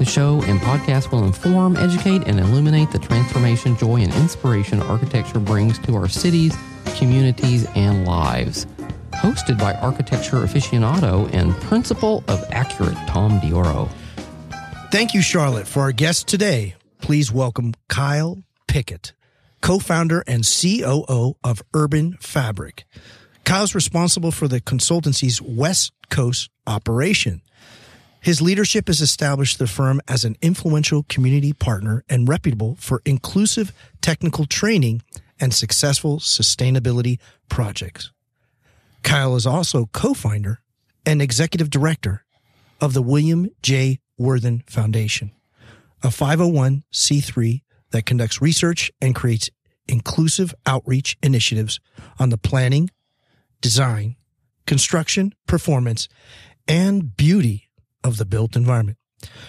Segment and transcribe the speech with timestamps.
[0.00, 5.38] The show and podcast will inform, educate, and illuminate the transformation, joy, and inspiration architecture
[5.38, 6.56] brings to our cities,
[6.96, 8.64] communities, and lives.
[9.12, 13.90] Hosted by architecture aficionado and principal of Accurate, Tom Dioro.
[14.90, 15.68] Thank you, Charlotte.
[15.68, 19.12] For our guest today, please welcome Kyle Pickett,
[19.60, 22.84] co founder and COO of Urban Fabrick.
[23.44, 27.42] Kyle's responsible for the consultancy's West Coast operation.
[28.20, 33.72] His leadership has established the firm as an influential community partner and reputable for inclusive
[34.02, 35.02] technical training
[35.40, 38.12] and successful sustainability projects.
[39.02, 40.60] Kyle is also co-founder
[41.06, 42.24] and executive director
[42.78, 44.00] of the William J.
[44.18, 45.32] Worthen Foundation,
[46.02, 49.48] a 501c3 that conducts research and creates
[49.88, 51.80] inclusive outreach initiatives
[52.18, 52.90] on the planning,
[53.62, 54.16] design,
[54.66, 56.06] construction, performance,
[56.68, 57.69] and beauty
[58.04, 58.98] of the built environment.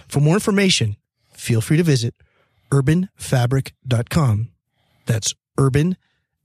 [0.08, 0.98] For more information,
[1.34, 2.16] feel free to visit
[2.72, 4.50] urbanfabrick.com.
[5.06, 5.98] That's urban,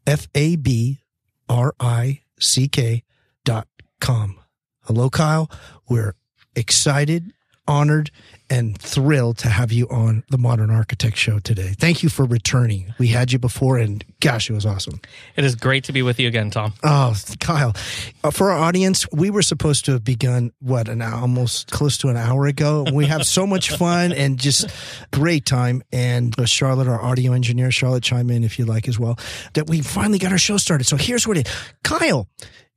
[0.07, 1.01] F A B
[1.49, 3.03] R I C K
[3.45, 3.69] dot
[4.01, 4.39] com.
[4.83, 5.51] Hello, Kyle.
[5.89, 6.15] We're
[6.55, 7.33] excited,
[7.69, 8.11] honored,
[8.49, 11.75] and thrilled to have you on the Modern Architect Show today.
[11.79, 12.95] Thank you for returning.
[12.99, 15.01] We had you before, and gosh, it was awesome.
[15.35, 16.73] It is great to be with you again, Tom.
[16.85, 17.75] Oh, Kyle.
[18.23, 21.99] Uh, for our audience, we were supposed to have begun, what, an hour, almost close
[21.99, 22.85] to an hour ago.
[22.93, 24.69] We have so much fun and just
[25.13, 25.83] great time.
[25.93, 29.19] And uh, Charlotte, our audio engineer, Charlotte, chime in if you like as well,
[29.55, 30.85] that we finally got our show started.
[30.85, 31.49] So here's what it
[31.83, 32.29] Kyle,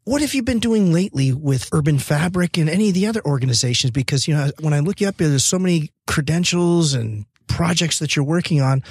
[0.09, 3.91] what have you been doing lately with Urban Fabrick and any of the other organizations?
[3.91, 8.15] Because, you know, when I look you up, there's so many credentials and projects that
[8.15, 8.81] you're working on.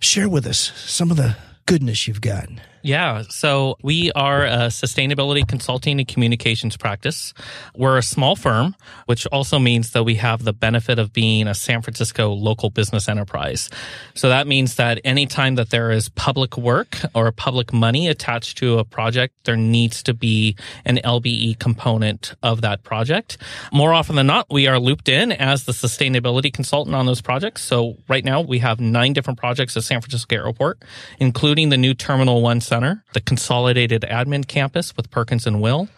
[0.00, 1.34] Share with us some of the
[1.64, 2.46] goodness you've got.
[2.82, 3.22] Yeah.
[3.28, 7.34] So we are a sustainability consulting and communications practice.
[7.74, 8.74] We're a small firm,
[9.06, 13.08] which also means that we have the benefit of being a San Francisco local business
[13.08, 13.68] enterprise.
[14.14, 18.78] So that means that anytime that there is public work or public money attached to
[18.78, 23.36] a project, there needs to be an LBE component of that project.
[23.72, 27.62] More often than not, we are looped in as the sustainability consultant on those projects.
[27.62, 30.82] So right now we have nine different projects at San Francisco Airport,
[31.18, 35.88] including the new Terminal 1 Center, the consolidated admin campus with Perkins and Will,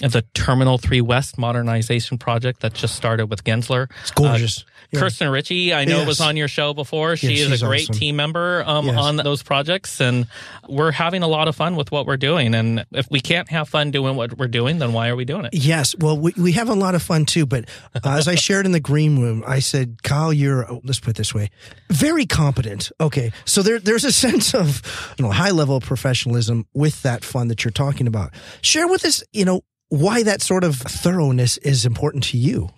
[0.00, 3.90] the Terminal 3 West modernization project that just started with Gensler.
[4.02, 4.64] It's gorgeous.
[4.94, 6.06] Uh, Kirsten Ritchie, I know Yes.
[6.06, 7.16] was on your show before.
[7.16, 7.94] She Yeah, is a great awesome.
[7.94, 8.96] team member um, Yes.
[8.96, 10.26] on those projects, and
[10.68, 12.54] we're having a lot of fun with what we're doing.
[12.54, 15.44] And if we can't have fun doing what we're doing, then why are we doing
[15.44, 15.54] it?
[15.54, 15.94] Yes.
[15.98, 17.46] Well, we, we have a lot of fun too.
[17.46, 20.98] But uh, as I shared in the green room, I said, Kyle, you're, oh, let's
[20.98, 21.50] put it this way,
[21.88, 22.90] very competent.
[23.00, 23.30] Okay.
[23.44, 24.82] So there, there's a sense of,
[25.18, 28.32] you know, high level of professionalism with that fun that you're talking about.
[28.62, 32.70] Share with us, you know, why that sort of thoroughness is important to you.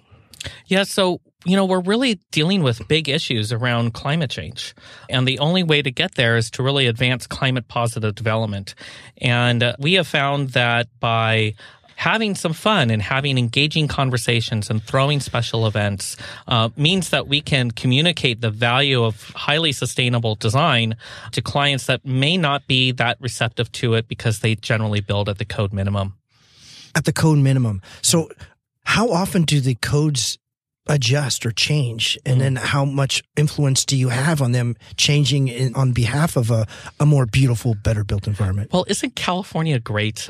[0.66, 4.74] Yeah, so you know, we're really dealing with big issues around climate change.
[5.10, 8.74] And the only way to get there is to really advance climate positive development.
[9.18, 11.54] And uh, we have found that by
[11.96, 16.16] having some fun and having engaging conversations and throwing special events
[16.48, 20.96] uh, means that we can communicate the value of highly sustainable design
[21.32, 25.38] to clients that may not be that receptive to it because they generally build at
[25.38, 26.14] the code minimum.
[26.94, 27.80] At the code minimum.
[28.02, 28.28] So
[28.84, 30.38] how often do the codes
[30.88, 32.40] adjust or change and mm.
[32.40, 36.66] then how much influence do you have on them changing in, on behalf of a,
[36.98, 40.28] a more beautiful better built environment Well, isn't California great?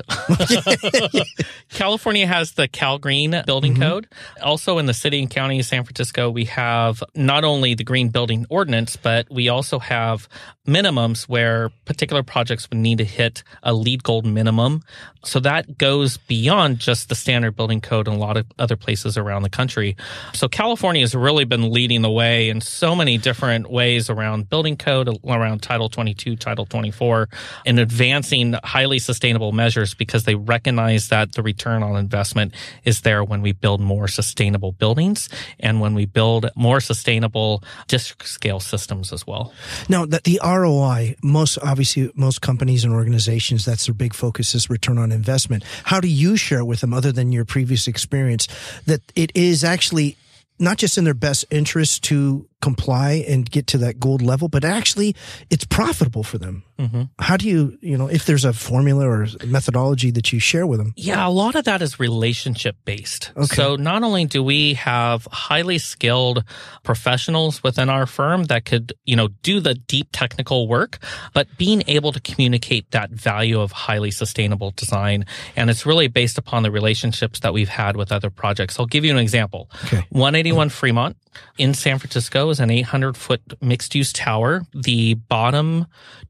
[1.69, 3.83] California has the CALGreen building mm-hmm.
[3.83, 4.07] code.
[4.43, 8.09] Also in the city and county of San Francisco, we have not only the green
[8.09, 10.27] building ordinance, but we also have
[10.67, 14.81] minimums where particular projects would need to hit a LEED gold minimum.
[15.25, 19.17] So that goes beyond just the standard building code in a lot of other places
[19.17, 19.95] around the country.
[20.33, 24.77] So California has really been leading the way in so many different ways around building
[24.77, 27.29] code, around Title 22, Title 24,
[27.65, 32.53] and advancing highly sustainable measures because they recognize that the return on investment
[32.83, 35.29] is there when we build more sustainable buildings
[35.59, 39.53] and when we build more sustainable district scale systems as well.
[39.89, 44.69] now that the roi most obviously most companies and organizations that's their big focus is
[44.69, 48.47] return on investment how do you share with them other than your previous experience
[48.85, 50.17] that it is actually
[50.59, 54.63] not just in their best interest to comply and get to that gold level, but
[54.63, 55.13] actually
[55.49, 56.63] it's profitable for them.
[56.79, 57.03] Mm-hmm.
[57.19, 60.79] How do you, you know, if there's a formula or methodology that you share with
[60.79, 60.93] them?
[60.95, 63.31] Yeah, a lot of that is relationship based.
[63.35, 63.53] Okay.
[63.53, 66.45] So not only do we have highly skilled
[66.83, 70.99] professionals within our firm that could, you know, do the deep technical work,
[71.33, 75.25] but being able to communicate that value of highly sustainable design.
[75.57, 78.79] And it's really based upon the relationships that we've had with other projects.
[78.79, 79.69] I'll give you an example.
[79.85, 80.05] Okay.
[80.09, 81.17] 181 Fremont
[81.57, 84.65] in San Francisco is an 800 foot mixed use tower.
[84.73, 85.87] The bottom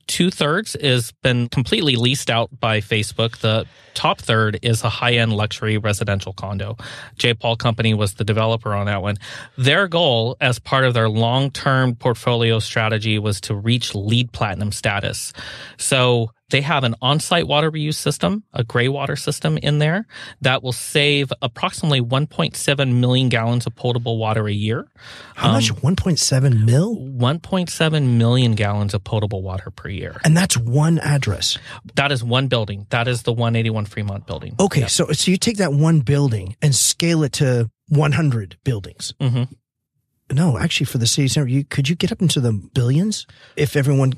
[0.07, 3.37] two thirds has been completely leased out by Facebook.
[3.37, 6.77] The top third is a high end luxury residential condo.
[7.17, 9.17] Jay Paul Company was the developer on that one.
[9.57, 14.71] Their goal as part of their long term portfolio strategy was to reach LEED platinum
[14.71, 15.33] status.
[15.77, 20.05] So they have an on-site water reuse system, a gray water system in there
[20.41, 24.87] that will save approximately 1.7 million gallons of potable water a year.
[25.33, 25.73] How much?
[25.73, 26.95] 1.7 mil?
[26.95, 30.21] 1.7 million gallons of potable water per year.
[30.23, 31.57] And that's one address.
[31.95, 32.85] That is one building.
[32.91, 34.55] That is the 181 Fremont building.
[34.59, 34.85] Okay.
[34.85, 39.15] So, so you take that one building and scale it to 100 buildings.
[39.19, 39.47] Mhm.
[40.31, 43.25] No, actually for the city center, you, could you get up into the billions
[43.55, 44.13] if everyone,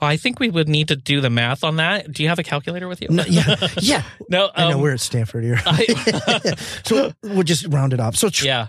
[0.00, 2.10] Well, I think we would need to do the math on that.
[2.12, 3.08] Do you have a calculator with you?
[3.10, 4.02] no, yeah, yeah.
[4.28, 5.60] No, I know um, we're at Stanford here.
[5.64, 6.54] I-
[6.84, 8.16] so we'll just round it up.
[8.16, 8.66] So tr- yeah.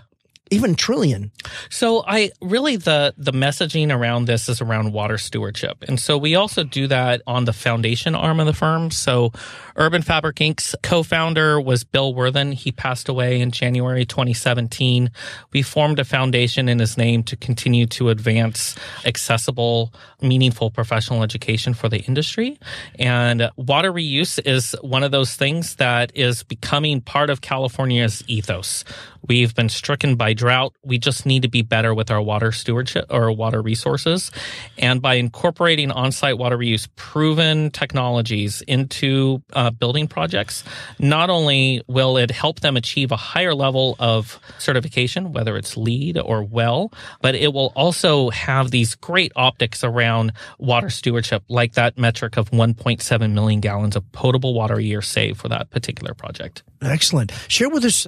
[0.50, 1.30] even trillion.
[1.70, 5.82] So I really the the messaging around this is around water stewardship.
[5.88, 8.90] And so we also do that on the foundation arm of the firm.
[8.90, 9.32] So
[9.76, 12.52] Urban Fabrick Inc.'s co-founder was Bill Worthen.
[12.52, 15.10] He passed away in January 2017.
[15.52, 19.92] We formed a foundation in his name to continue to advance accessible,
[20.22, 22.58] meaningful professional education for the industry.
[22.98, 28.84] And water reuse is one of those things that is becoming part of California's ethos.
[29.26, 30.74] We've been stricken by drought.
[30.84, 34.30] We just need to be better with our water stewardship or water resources.
[34.76, 40.64] And by incorporating on-site water reuse proven technologies into uh, uh, building projects,
[40.98, 46.18] not only will it help them achieve a higher level of certification, whether it's LEED
[46.18, 51.98] or WELL, but it will also have these great optics around water stewardship, like that
[51.98, 56.62] metric of 1.7 million gallons of potable water a year saved for that particular project.
[56.82, 57.32] Excellent.
[57.48, 58.06] Share with us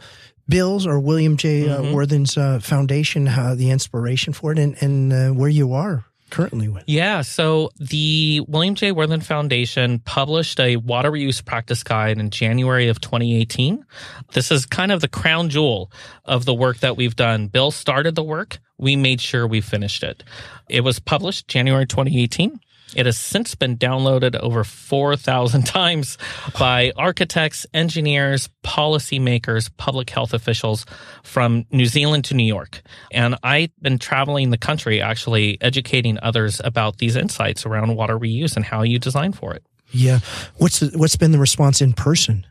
[0.48, 1.68] Bill's or William J.
[1.68, 6.04] Uh, Worthen's uh, foundation, how the inspiration for it, and, and uh, where you are
[6.30, 6.84] currently with.
[6.86, 8.92] Yeah, so the William J.
[8.92, 13.84] Worthen Foundation published a water reuse practice guide in January of 2018.
[14.32, 15.90] This is kind of the crown jewel
[16.24, 17.48] of the work that we've done.
[17.48, 18.58] Bill started the work.
[18.78, 20.22] We made sure we finished it.
[20.68, 22.60] It was published January 2018.
[22.94, 26.18] It has since been downloaded over 4,000 times
[26.58, 30.86] by architects, engineers, policymakers, public health officials
[31.22, 32.82] from New Zealand to New York.
[33.10, 38.56] And I've been traveling the country actually educating others about these insights around water reuse
[38.56, 39.64] and how you design for it.
[39.90, 40.20] Yeah.
[40.56, 42.46] What's the, what's been the response in person?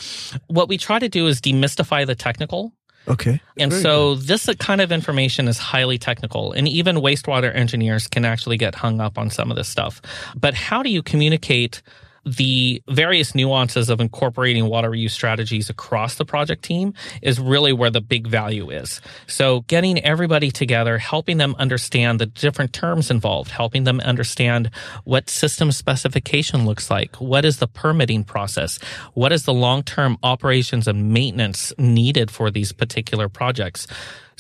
[0.49, 2.73] What we try to do is demystify the technical
[3.09, 3.41] Okay.
[3.59, 8.25] And Very so this kind of information is highly technical and even wastewater engineers can
[8.25, 10.01] actually get hung up on some of this stuff.
[10.37, 11.83] But how do you communicate
[12.25, 17.91] the various nuances of incorporating water reuse strategies across the project team is really where
[17.91, 19.01] the big value is.
[19.27, 24.71] So getting everybody together, helping them understand the different terms involved, helping them understand
[25.05, 28.79] what system specification looks like, what is the permitting process,
[29.15, 33.87] what is the long-term operations and maintenance needed for these particular projects.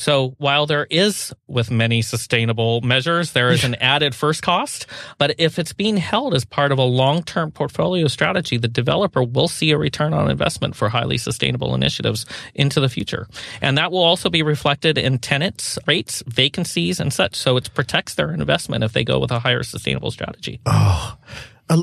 [0.01, 4.87] So while there is with many sustainable measures, there is an added first cost.
[5.19, 9.23] But if it's being held as part of a long-term portfolio portfolio strategy, the developer
[9.23, 13.27] will see a return on investment for highly sustainable initiatives into the future.
[13.61, 17.35] And that will also be reflected in tenants rates, vacancies, and such.
[17.35, 20.61] So it protects their investment if they go with a higher sustainable strategy.
[20.67, 21.17] Oh,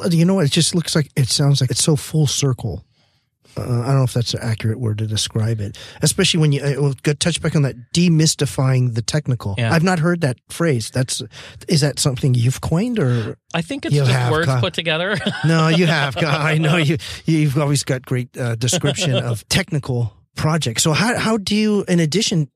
[0.09, 2.83] you know, it just looks like it sounds like it's so full circle.
[3.59, 6.61] Uh, I don't know if that's an accurate word to describe it, especially when you
[6.61, 9.55] uh, we'll touch back on that demystifying the technical.
[9.57, 9.73] Yeah.
[9.73, 10.89] I've not heard that phrase.
[10.89, 11.21] That's
[11.67, 15.17] is that something you've coined or I think it's just words put together.
[15.45, 15.67] no?
[15.67, 16.17] You have.
[16.17, 16.97] I know you.
[17.25, 20.83] You've always got great uh, description of technical projects.
[20.83, 22.49] So how how do you, in addition,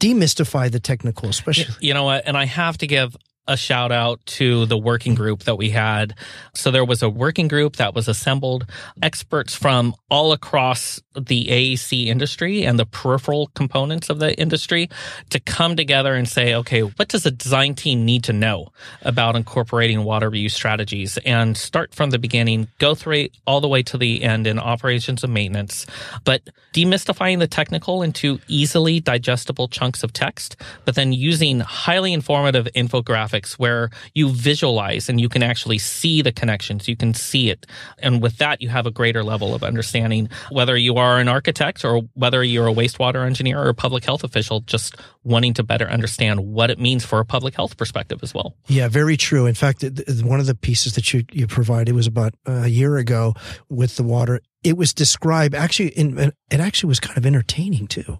[0.00, 1.74] demystify the technical, especially?
[1.80, 2.24] you know what?
[2.26, 3.16] And I have to give
[3.48, 6.14] a shout out to the working group that we had.
[6.54, 8.66] So there was a working group that was assembled,
[9.02, 14.90] experts from all across the AEC industry and the peripheral components of the industry
[15.30, 18.68] to come together and say, okay, what does a design team need to know
[19.02, 23.82] about incorporating water reuse strategies and start from the beginning, go through all the way
[23.82, 25.86] to the end in operations and maintenance,
[26.24, 26.42] but
[26.74, 33.37] demystifying the technical into easily digestible chunks of text, but then using highly informative infographics
[33.58, 37.66] where you visualize and you can actually see the connections, you can see it.
[37.98, 41.84] And with that, you have a greater level of understanding whether you are an architect
[41.84, 45.88] or whether you're a wastewater engineer or a public health official, just wanting to better
[45.88, 48.56] understand what it means for a public health perspective as well.
[48.66, 49.46] Yeah, very true.
[49.46, 49.84] In fact,
[50.22, 53.34] one of the pieces that you you provided was about uh, a year ago
[53.68, 54.40] with the water.
[54.62, 58.18] It was described actually, in, it actually was kind of entertaining too.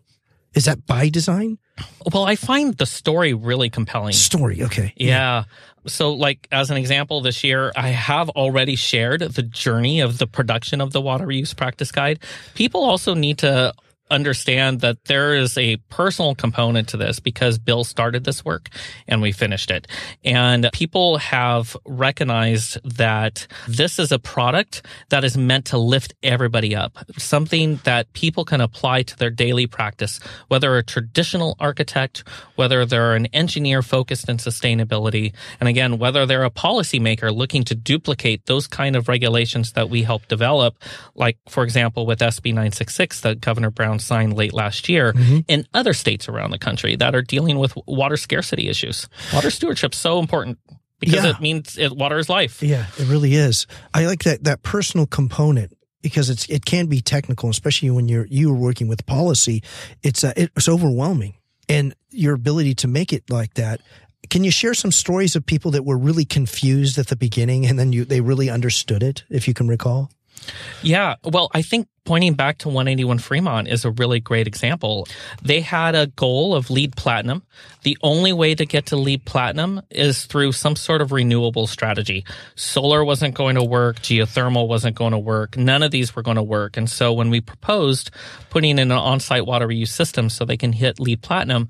[0.54, 1.58] Is that by design?
[2.12, 4.14] Well, I find the story really compelling.
[4.14, 4.92] Story, okay.
[4.96, 5.44] Yeah.
[5.86, 10.26] So, like, as an example, this year, I have already shared the journey of the
[10.26, 12.18] production of the water reuse practice guide.
[12.54, 13.72] People also need to
[14.10, 18.68] understand that there is a personal component to this because Bill started this work
[19.06, 19.86] and we finished it.
[20.24, 26.74] And people have recognized that this is a product that is meant to lift everybody
[26.74, 32.24] up, something that people can apply to their daily practice, whether a traditional architect,
[32.56, 37.74] whether they're an engineer focused in sustainability, and again, whether they're a policymaker looking to
[37.74, 40.76] duplicate those kind of regulations that we help develop,
[41.14, 45.14] like, for example, with SB 966 that Governor Brown signed late last year
[45.48, 49.08] in other states around the country that are dealing with water scarcity issues.
[49.32, 50.58] Water stewardship's so important
[51.00, 51.30] because Yeah.
[51.30, 52.62] it means it, water is life.
[52.62, 53.66] Yeah, it really is.
[53.94, 58.26] I like that that personal component because it's it can be technical, especially when you're
[58.30, 59.62] you are working with policy.
[60.02, 61.34] It's uh, it's overwhelming,
[61.68, 63.80] and your ability to make it like that.
[64.30, 67.78] Can you share some stories of people that were really confused at the beginning, and
[67.78, 70.10] then you they really understood it, if you can recall?
[70.82, 71.16] Yeah.
[71.24, 75.06] Well, I think pointing back to 181 Fremont is a really great example.
[75.42, 77.42] They had a goal of LEED platinum.
[77.82, 82.24] The only way to get to LEED platinum is through some sort of renewable strategy.
[82.54, 83.96] Solar wasn't going to work.
[83.98, 85.58] Geothermal wasn't going to work.
[85.58, 86.78] None of these were going to work.
[86.78, 88.10] And so when we proposed
[88.48, 91.68] putting in an on-site water reuse system so they can hit LEED platinum,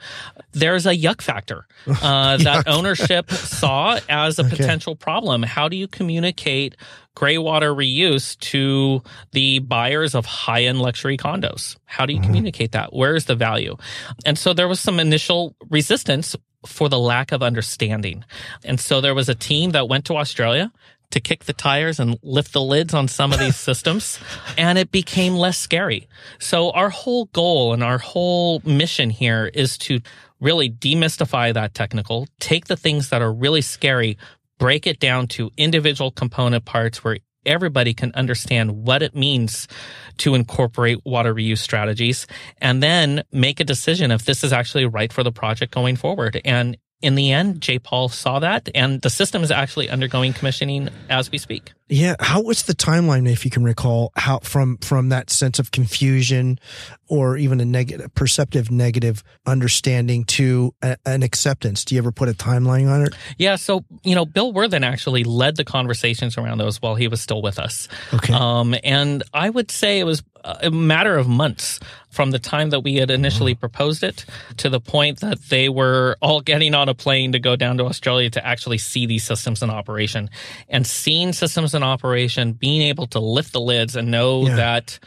[0.52, 1.66] there's a yuck factor
[2.02, 5.42] uh, that ownership saw as a potential problem.
[5.42, 6.76] How do you communicate
[7.18, 11.76] gray water reuse to the buyers of high end luxury condos?
[11.84, 12.26] How do you mm-hmm.
[12.26, 12.92] communicate that?
[12.92, 13.76] Where is the value?
[14.24, 18.24] And so there was some initial resistance for the lack of understanding.
[18.64, 20.72] And so there was a team that went to Australia
[21.10, 24.20] to kick the tires and lift the lids on some of these systems
[24.56, 26.06] and it became less scary.
[26.38, 29.98] So our whole goal and our whole mission here is to
[30.40, 34.16] really demystify that technical, take the things that are really scary,
[34.58, 39.66] break it down to individual component parts where everybody can understand what it means
[40.18, 42.26] to incorporate water reuse strategies
[42.60, 46.40] and then make a decision if this is actually right for the project going forward.
[46.44, 50.88] And in the end, Jay Paul saw that and the system is actually undergoing commissioning
[51.08, 51.72] as we speak.
[51.88, 55.70] Yeah, how was the timeline, if you can recall, how from from that sense of
[55.70, 56.58] confusion,
[57.08, 61.84] or even a negative perceptive negative understanding to a, an acceptance?
[61.84, 63.14] Do you ever put a timeline on it?
[63.38, 67.22] Yeah, so you know, Bill Worthen actually led the conversations around those while he was
[67.22, 67.88] still with us.
[68.12, 68.34] Okay.
[68.34, 71.80] Um, and I would say it was a matter of months
[72.10, 74.24] from the time that we had initially proposed it
[74.56, 77.84] to the point that they were all getting on a plane to go down to
[77.84, 80.30] Australia to actually see these systems in operation.
[80.68, 84.56] And seeing systems in operation, being able to lift the lids and know Yeah.
[84.56, 84.98] that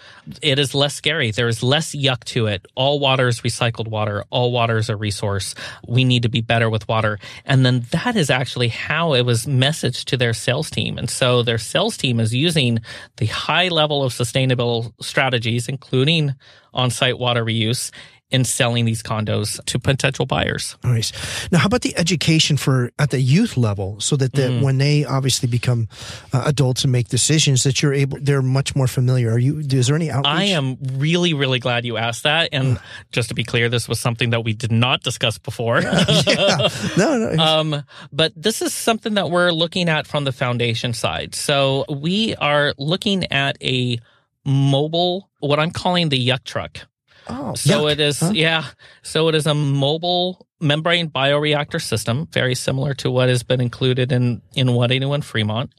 [0.41, 1.29] it is less scary.
[1.29, 2.65] There is less yuck to it.
[2.73, 4.25] All water is recycled water.
[4.31, 5.53] All water is a resource.
[5.87, 7.19] We need to be better with water.
[7.45, 10.97] And then that is actually how it was messaged to their sales team.
[10.97, 12.79] And so their sales team is using
[13.17, 16.33] the high level of sustainable strategies, including
[16.73, 17.91] on-site water reuse
[18.31, 20.77] in selling these condos to potential buyers.
[20.83, 21.11] Nice.
[21.51, 24.61] Now, how about the education for at the youth level, so that the, Mm.
[24.61, 25.87] when they obviously become
[26.33, 29.31] uh, adults and make decisions, that you're able, they're much more familiar.
[29.31, 29.59] Are you?
[29.59, 30.25] Is there any outreach?
[30.33, 32.49] I am really, really glad you asked that.
[32.51, 32.79] And
[33.11, 35.81] just to be clear, this was something that we did not discuss before.
[35.81, 36.67] yeah.
[36.97, 37.35] No, no.
[37.51, 41.35] Um, but this is something that we're looking at from the foundation side.
[41.35, 43.99] So we are looking at a
[44.45, 46.79] mobile, what I'm calling the yuck truck.
[47.31, 47.91] Oh, So yuck.
[47.93, 48.31] it is, Huh?
[48.33, 48.65] yeah.
[49.03, 54.11] So it is a mobile membrane bioreactor system, very similar to what has been included
[54.11, 55.71] in in 181 Fremont,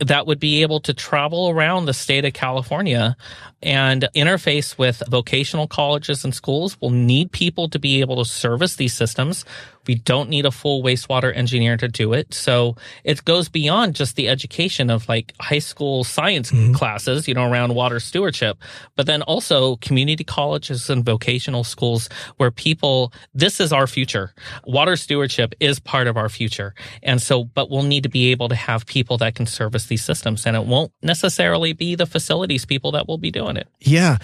[0.00, 3.16] that would be able to travel around the state of California
[3.62, 6.78] and interface with vocational colleges and schools.
[6.80, 9.44] We'll need people to be able to service these systems.
[9.86, 12.32] We don't need a full wastewater engineer to do it.
[12.32, 16.74] So it goes beyond just the education of like high school science mm-hmm.
[16.74, 18.58] classes, you know, around water stewardship,
[18.96, 24.32] but then also community colleges and vocational schools where people, this is our future.
[24.64, 26.74] Water stewardship is part of our future.
[27.02, 30.02] And so, but we'll need to be able to have people that can service these
[30.02, 33.68] systems and it won't necessarily be the facilities people that will be doing it.
[33.80, 34.16] Yeah,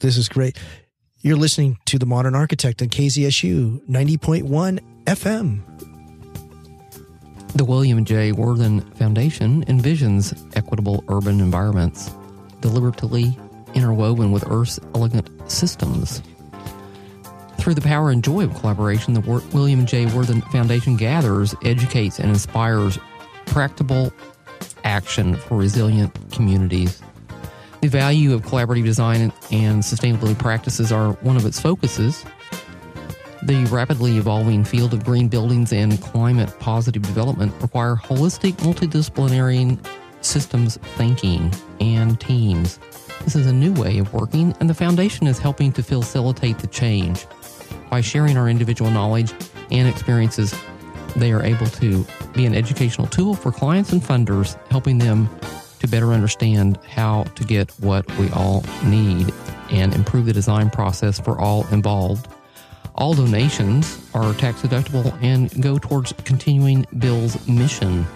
[0.00, 0.58] this is great.
[1.20, 5.62] You're listening to the Modern Architect on KZSU 90.1 FM.
[7.54, 8.32] The William J.
[8.32, 12.10] Worthen Foundation envisions equitable urban environments,
[12.60, 13.36] deliberately
[13.74, 16.22] interwoven with Earth's elegant systems.
[17.58, 20.06] Through the power and joy of collaboration, the William J.
[20.06, 22.98] Worthen Foundation gathers, educates, and inspires
[23.46, 24.12] practical
[24.84, 27.02] action for resilient communities.
[27.80, 32.24] The value of collaborative design and sustainability practices are one of its focuses.
[33.42, 39.78] The rapidly evolving field of green buildings and climate positive development require holistic, multidisciplinary
[40.20, 42.80] systems thinking and teams.
[43.24, 46.66] This is a new way of working, and the Foundation is helping to facilitate the
[46.66, 47.26] change.
[47.90, 49.32] By sharing our individual knowledge
[49.70, 50.54] and experiences,
[51.16, 55.28] they are able to be an educational tool for clients and funders, helping them
[55.80, 59.32] to better understand how to get what we all need
[59.70, 62.28] and improve the design process for all involved.
[62.94, 68.06] All donations are tax deductible and go towards continuing Bill's mission.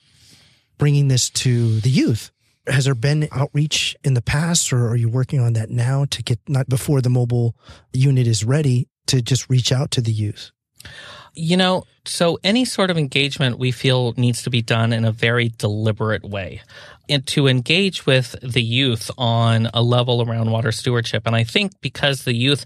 [0.77, 2.29] bringing this to the youth.
[2.67, 6.21] Has there been outreach in the past, or are you working on that now to
[6.21, 7.55] get not before the mobile
[7.93, 10.51] unit is ready to just reach out to the youth?
[11.33, 15.11] You know, so any sort of engagement we feel needs to be done in a
[15.11, 16.61] very deliberate way
[17.25, 21.23] to engage with the youth on a level around water stewardship.
[21.25, 22.65] And I think because the youth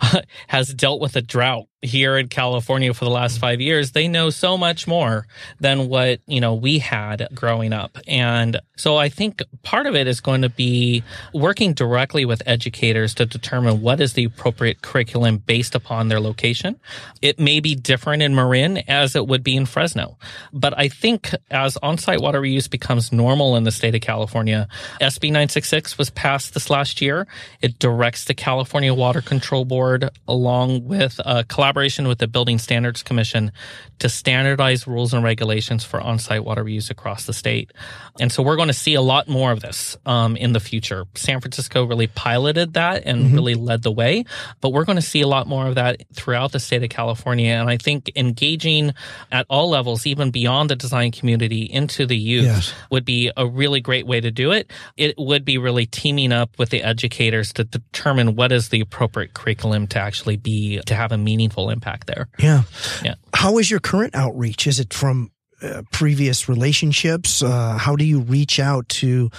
[0.48, 3.40] has dealt with a drought here in California for the last mm-hmm.
[3.42, 5.26] five years, they know so much more
[5.60, 7.98] than what, you know, we had growing up.
[8.08, 13.14] And so I think part of it is going to be working directly with educators
[13.14, 16.78] to determine what is the appropriate curriculum based upon their location.
[17.22, 20.18] It may be different in Marin as it would be in Fresno.
[20.52, 24.68] But I think as on-site water reuse becomes normal in the state of California,
[25.00, 27.26] SB 966 was passed this last year.
[27.62, 33.02] It directs the California Water Control Board along with a collaboration with the Building Standards
[33.02, 33.52] Commission
[34.00, 37.72] to standardize rules and regulations for on-site water reuse across the state.
[38.20, 41.04] And so we're going to see a lot more of this um, in the future.
[41.14, 44.24] San Francisco really piloted that and really led the way,
[44.60, 47.52] but we're going to see a lot more of that throughout the state of California.
[47.52, 48.92] And I think engaging
[49.30, 52.72] at all levels, even beyond the design community into the youth Yes.
[52.90, 54.70] would be a really great way to do it.
[54.96, 59.34] It would be really teaming up with the educators to determine what is the appropriate
[59.34, 62.28] curriculum to actually be, to have a meaningful impact there.
[62.38, 62.62] Yeah.
[63.04, 63.14] Yeah.
[63.38, 64.66] How is your current outreach?
[64.66, 65.30] Is it from
[65.62, 67.40] uh, previous relationships?
[67.40, 69.30] Uh, how do you reach out to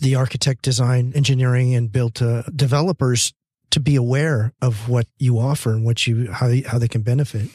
[0.00, 3.32] the architect, design, engineering, and built uh, developers
[3.70, 7.48] to be aware of what you offer and what you how how they can benefit?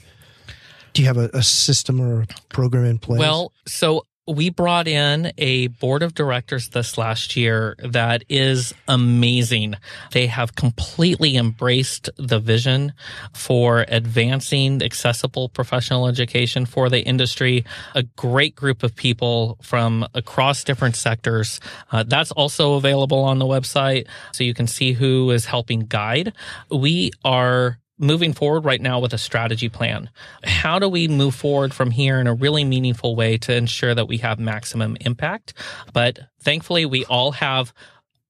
[0.94, 3.20] Do you have a, a system or a program in place?
[3.20, 9.76] Well, so we brought in a board of directors this last year that is amazing.
[10.12, 12.94] They have completely embraced the vision
[13.34, 17.66] for advancing accessible professional education for the industry.
[17.96, 21.60] A great group of people from across different sectors.
[21.92, 24.08] Uh, that's also available on the website.
[24.32, 26.34] So you can see who is helping guide.
[26.72, 30.10] We are moving forward right now with a strategy plan.
[30.44, 34.08] How do we move forward from here in a really meaningful way to ensure that
[34.08, 35.54] we have maximum impact?
[35.94, 37.74] But thankfully, we all have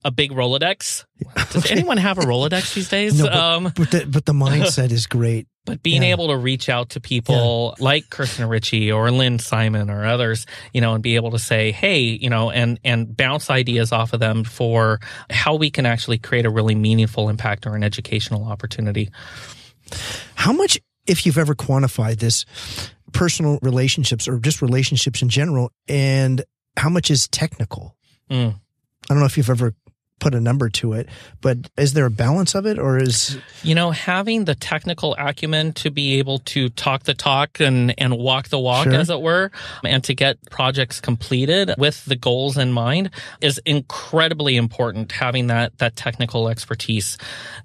[0.06, 1.06] a big Rolodex.
[1.52, 3.18] Does anyone have a Rolodex these days?
[3.18, 5.48] No, but, um, but, the, but the mindset is great.
[5.66, 6.10] But being yeah.
[6.10, 7.86] able to reach out to people yeah.
[7.86, 11.72] like Kirsten Ritchie or Lynn Simon or others, you know, and be able to say,
[11.72, 16.18] hey, you know, and and bounce ideas off of them for how we can actually
[16.18, 19.10] create a really meaningful impact or an educational opportunity.
[20.36, 22.46] How much, if you've ever quantified this,
[23.12, 26.44] personal relationships or just relationships in general, and
[26.78, 27.96] how much is technical?
[28.30, 28.56] Mm.
[29.10, 29.74] I don't know if you've ever
[30.20, 31.10] put a number to it,
[31.42, 35.74] but is there a balance of it or is you know having the technical acumen
[35.74, 38.94] to be able to talk the talk and and walk the walk sure.
[38.94, 39.52] as it were
[39.84, 43.10] and to get projects completed with the goals in mind
[43.42, 47.18] is incredibly important having that that technical expertise.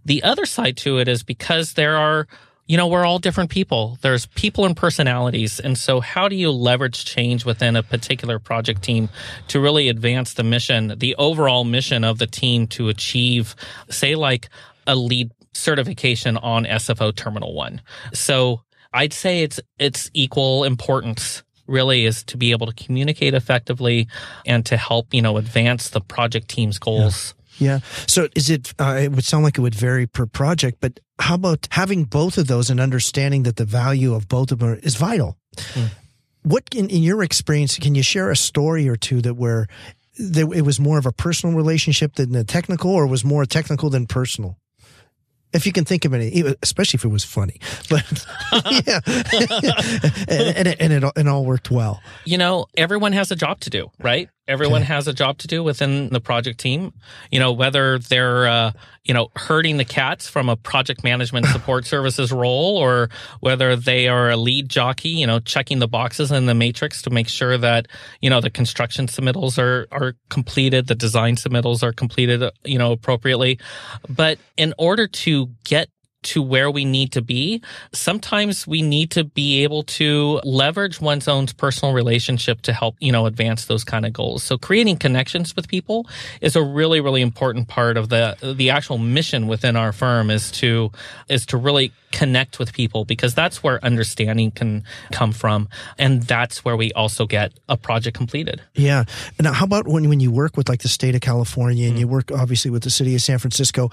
[0.04, 2.26] The other side to it is because there are
[2.68, 3.98] you know, we're all different people.
[4.02, 5.58] There's people and personalities.
[5.58, 9.08] And so how do you leverage change within a particular project team
[9.48, 13.56] to really advance the mission, the overall mission of the team to achieve,
[13.88, 14.50] say, like
[14.86, 17.80] a LEED certification on SFO Terminal 1?
[18.12, 18.60] So
[18.92, 24.08] I'd say it's, it's equal importance really is to be able to communicate effectively
[24.44, 27.34] and to help, you know, advance the project team's goals.
[27.36, 27.37] Yeah.
[27.58, 27.80] Yeah.
[28.06, 31.34] So is it, uh, it would sound like it would vary per project, but how
[31.34, 34.96] about having both of those and understanding that the value of both of them is
[34.96, 35.36] vital?
[35.56, 35.90] Mm.
[36.42, 39.66] What, in, in your experience, can you share a story or two that where
[40.16, 44.06] it was more of a personal relationship than a technical or was more technical than
[44.06, 44.56] personal?
[45.52, 47.60] if you can think of any, especially if it was funny.
[47.88, 48.26] But
[48.86, 49.00] yeah,
[50.28, 52.02] and, and, it, and it, it all worked well.
[52.26, 54.28] You know, everyone has a job to do, right?
[54.48, 54.94] Everyone okay.
[54.94, 56.94] has a job to do within the project team.
[57.30, 58.72] You know, whether they're, uh,
[59.04, 64.08] you know, herding the cats from a project management support services role or whether they
[64.08, 67.58] are a LEED jockey, you know, checking the boxes in the matrix to make sure
[67.58, 67.88] that,
[68.22, 72.92] you know, the construction submittals are, are completed, the design submittals are completed, you know,
[72.92, 73.58] appropriately.
[74.08, 75.90] But in order to get
[76.22, 81.28] to where we need to be, sometimes we need to be able to leverage one's
[81.28, 84.42] own personal relationship to help, you know, advance those kind of goals.
[84.42, 86.08] So creating connections with people
[86.40, 90.50] is a really, really important part of the, the actual mission within our firm is
[90.52, 90.90] to,
[91.28, 95.68] is to really connect with people because that's where understanding can come from.
[95.98, 98.60] And that's where we also get a project completed.
[98.74, 99.04] Yeah.
[99.40, 102.00] Now, how about when, when you work with like the state of California and mm.
[102.00, 103.90] you work obviously with the city of San Francisco,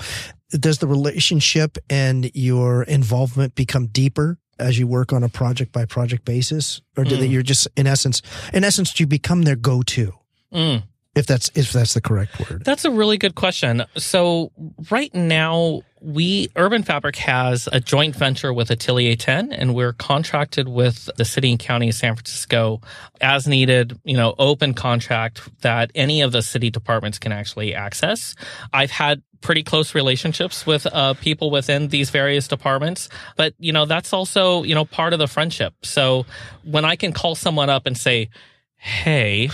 [0.51, 5.85] does the relationship and your involvement become deeper as you work on a project by
[5.85, 6.81] project basis?
[6.97, 7.19] Or do mm.
[7.19, 8.21] they, you're just in essence
[8.53, 10.13] in essence do you become their go-to?
[10.53, 10.83] Mm.
[11.15, 12.63] if that's if that's the correct word.
[12.63, 13.83] That's a really good question.
[13.97, 14.51] So
[14.89, 20.69] right now we urban fabrick has a joint venture with atelier 10 and we're contracted
[20.69, 22.79] with the city and county of san francisco
[23.21, 28.35] as needed you know open contract that any of the city departments can actually access.
[28.71, 33.09] I've had pretty close relationships with uh, people within these various departments.
[33.37, 35.75] But, you know, that's also, you know, part of the friendship.
[35.83, 36.25] So
[36.63, 38.29] when I can call someone up and say,
[38.75, 39.51] hey,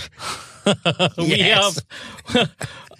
[1.18, 1.76] we have,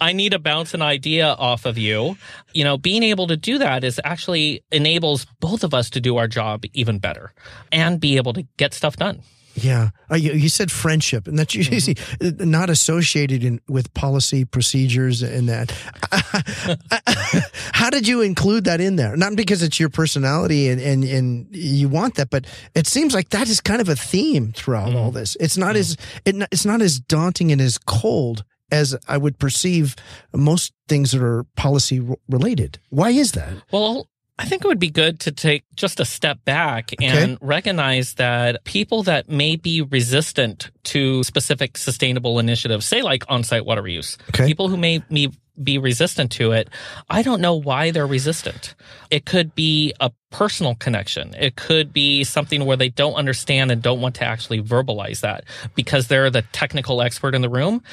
[0.01, 2.15] I need to bounce an idea off of you.
[2.53, 6.17] You know, being able to do that is actually enables both of us to do
[6.17, 7.33] our job even better
[7.71, 9.23] and be able to get stuff done.
[9.55, 12.49] Yeah, uh, you, you, said friendship, and that's usually mm-hmm.
[12.49, 15.71] not associated in, with policy procedures and that.
[17.73, 19.15] How did you include that in there?
[19.15, 23.29] Not because it's your personality and, and, and you want that, but it seems like
[23.29, 24.97] that is kind of a theme throughout mm-hmm.
[24.97, 25.37] all this.
[25.39, 25.77] It's not mm-hmm.
[25.77, 29.95] as it, it's not as daunting and as cold as I would perceive
[30.33, 32.79] most things that are policy related.
[32.89, 33.53] Why is that?
[33.71, 34.07] Well,
[34.39, 37.05] I think it would be good to take just a step back okay.
[37.05, 43.65] and recognize that people that may be resistant to specific sustainable initiatives, say like on-site
[43.65, 44.47] water reuse, okay.
[44.47, 46.67] people who may be be resistant to it.
[47.09, 48.73] I don't know why they're resistant.
[49.11, 51.35] It could be a personal connection.
[51.37, 55.43] It could be something where they don't understand and don't want to actually verbalize that
[55.75, 57.83] because they're the technical expert in the room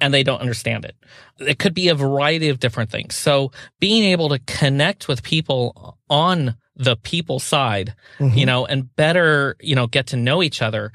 [0.00, 0.96] and they don't understand it.
[1.38, 3.14] It could be a variety of different things.
[3.14, 8.36] So being able to connect with people on the people side, mm-hmm.
[8.36, 10.92] you know, and better, you know, get to know each other.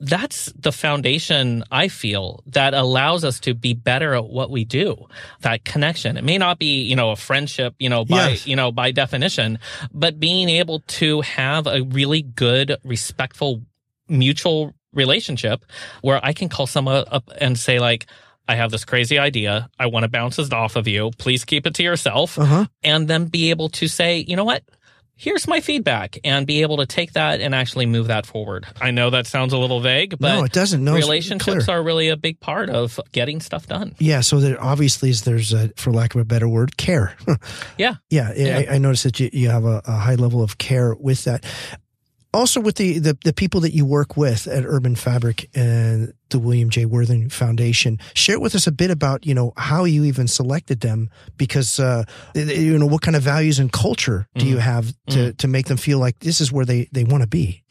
[0.00, 5.06] That's the foundation I feel that allows us to be better at what we do.
[5.42, 6.16] That connection.
[6.16, 8.46] It may not be, you know, a friendship, you know, by, yes.
[8.48, 9.60] you know, by definition,
[9.92, 13.62] but being able to have a really good, respectful,
[14.08, 15.64] mutual relationship
[16.00, 18.06] where I can call someone up and say like,
[18.48, 19.68] I have this crazy idea.
[19.78, 21.10] I want to bounce it off of you.
[21.18, 22.38] Please keep it to yourself.
[22.38, 22.66] Uh-huh.
[22.82, 24.62] And then be able to say, you know what?
[25.22, 28.66] here's my feedback and be able to take that and actually move that forward.
[28.80, 30.82] I know that sounds a little vague, but no, it doesn't.
[30.82, 33.94] No, relationships are really a big part of getting stuff done.
[33.98, 37.14] Yeah, so there obviously is there's a, for lack of a better word, care.
[37.78, 37.94] Yeah.
[38.10, 38.58] yeah, Yeah.
[38.70, 41.44] I, I noticed that you, you have a, a high level of care with that.
[42.34, 46.38] Also, with the, the the people that you work with at Urban Fabrick and the
[46.38, 46.86] William J.
[46.86, 51.10] Worthen Foundation, share with us a bit about you know how you even selected them
[51.36, 55.48] because uh, you know what kind of values and culture do you have to to
[55.48, 57.62] make them feel like this is where they they want to be.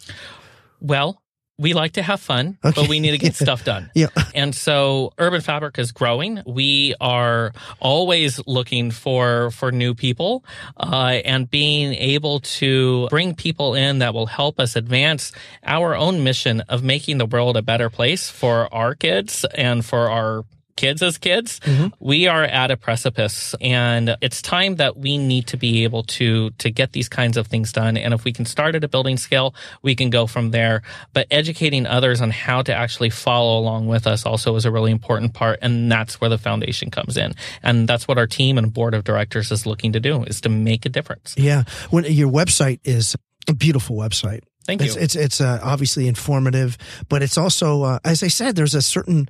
[0.80, 1.21] Well,
[1.62, 2.82] we like to have fun, Okay.
[2.82, 3.92] but we need to get stuff done.
[3.94, 4.08] Yeah.
[4.34, 6.42] And so Urban Fabrick is growing.
[6.46, 10.44] We are always looking for for new people
[10.78, 15.32] uh, and being able to bring people in that will help us advance
[15.64, 20.10] our own mission of making the world a better place for our kids and for
[20.10, 20.44] our
[20.82, 21.88] kids as kids mm-hmm.
[22.00, 26.50] we are at a precipice and it's time that we need to be able to
[26.58, 27.98] to get these kinds of things done.
[27.98, 30.82] And if we can start at a building scale we can go from there.
[31.14, 34.92] But educating others on how to actually follow along with us also is a really
[34.92, 37.34] important part and that's where the foundation comes in.
[37.62, 40.50] And that's what our team and board of directors is looking to do is to
[40.50, 41.36] make a difference.
[41.38, 43.16] Yeah, when your website is
[43.48, 44.42] a beautiful website.
[44.66, 46.78] Thank you it's, it's uh, obviously informative,
[47.10, 49.28] but it's also, uh, as I said, there's a certain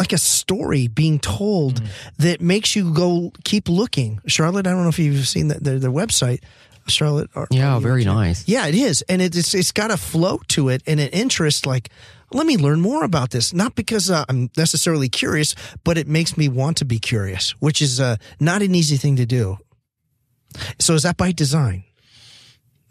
[0.00, 1.86] like a story being told Mm-hmm.
[2.18, 4.20] that makes you go keep looking.
[4.26, 6.40] Charlotte, I don't know if you've seen the, their, their website.
[6.86, 8.46] Charlotte, are, Yeah, are you- very nice.
[8.46, 11.64] Yeah, it is, and it, it's it's got a flow to it and an interest.
[11.66, 11.88] Like,
[12.32, 13.54] let me learn more about this.
[13.54, 17.80] Not because uh, I'm necessarily curious, but it makes me want to be curious, which
[17.80, 19.56] is uh, not an easy thing to do.
[20.78, 21.84] So is that by design?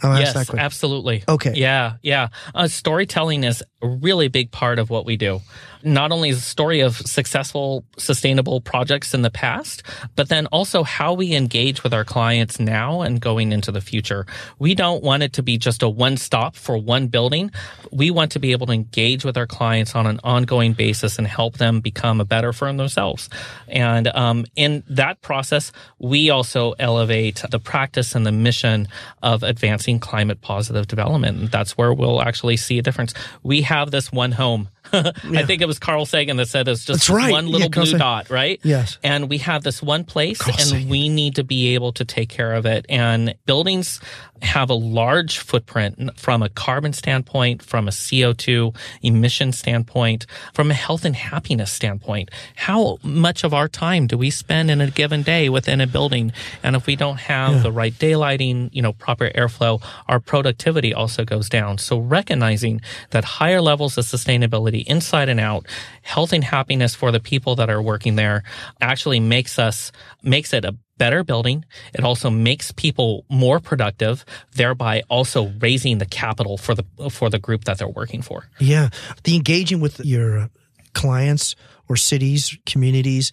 [0.04, 1.24] I'll yes absolutely.
[1.28, 1.54] Okay.
[1.56, 2.30] yeah yeah.
[2.54, 5.42] Uh, storytelling is a really big part of what we do
[5.84, 9.84] not only the story of successful sustainable projects in the past
[10.15, 14.26] but then also how we engage with our clients now and going into the future.
[14.60, 17.52] We don't want it to be just a one stop for one building.
[17.91, 21.28] We want to be able to engage with our clients on an ongoing basis and
[21.28, 23.30] help them become a better firm themselves.
[23.67, 28.88] And um, in that process we also elevate the practice and the mission
[29.22, 31.52] of advancing climate positive development.
[31.52, 33.13] That's where we'll actually see a difference.
[33.43, 37.10] We have this one home I think it was Carl Sagan that said it's just
[37.10, 37.32] right.
[37.32, 38.00] one little blue Sagan.
[38.00, 38.60] dot, right?
[38.63, 38.98] Yes.
[39.04, 40.89] And we have this one place Carl and Sagan.
[40.89, 42.86] we need to be able to take care of it.
[42.89, 44.00] And buildings
[44.43, 50.74] have a large footprint from a carbon standpoint, from a CO2 emission standpoint, from a
[50.74, 52.30] health and happiness standpoint.
[52.56, 56.34] How much of our time do we spend in a given day within a building?
[56.62, 61.24] And if we don't have the right daylighting, you know, proper airflow, our productivity also
[61.24, 61.78] goes down.
[61.78, 65.68] So recognizing that higher levels of sustainability inside and out,
[66.02, 68.44] health and happiness for the people that are working there
[68.82, 71.66] actually makes us, makes it a better building.
[71.94, 77.40] It also makes people more productive, thereby also raising the capital for the, for the
[77.40, 78.48] group that they're working for.
[78.60, 78.90] Yeah.
[79.24, 80.50] The engaging with your
[80.94, 81.56] clients
[81.90, 83.32] or cities, communities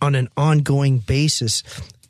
[0.00, 1.62] on an ongoing basis,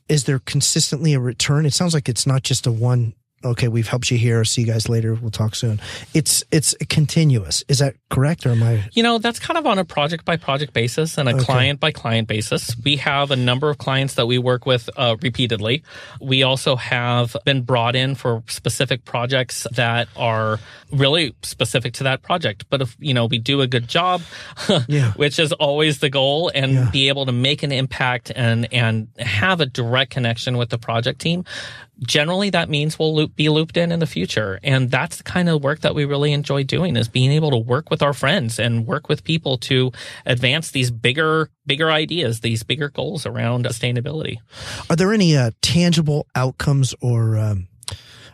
[0.09, 1.67] is there consistently a return?
[1.67, 4.45] It sounds like it's not just a one, okay, we've helped you here.
[4.45, 5.15] See you guys later.
[5.15, 5.81] We'll talk soon.
[6.15, 7.65] It's, it's continuous.
[7.69, 8.47] Is that correct?
[8.47, 8.85] Or am I?
[8.93, 11.93] You know, that's kind of on a project by project basis and a client by
[11.93, 12.77] client basis.
[12.85, 15.83] We have a number of clients that we work with uh, repeatedly.
[16.21, 20.59] We also have been brought in for specific projects that are
[20.93, 22.65] really specific to that project.
[22.71, 24.23] But if, you know, we do a good job,
[24.89, 25.13] Yeah.
[25.13, 26.91] which is always the goal and Yeah.
[26.91, 31.21] be able to make an impact and, and have a direct connection with the project
[31.21, 31.45] team.
[32.01, 34.61] Generally, that means we'll loop, be looped in in the future.
[34.63, 37.57] And that's the kind of work that we really enjoy doing is being able to
[37.57, 39.91] work with our friends and work with people to
[40.25, 44.37] advance these bigger, bigger ideas, these bigger goals around sustainability.
[44.89, 47.69] Are there any uh, tangible outcomes or um,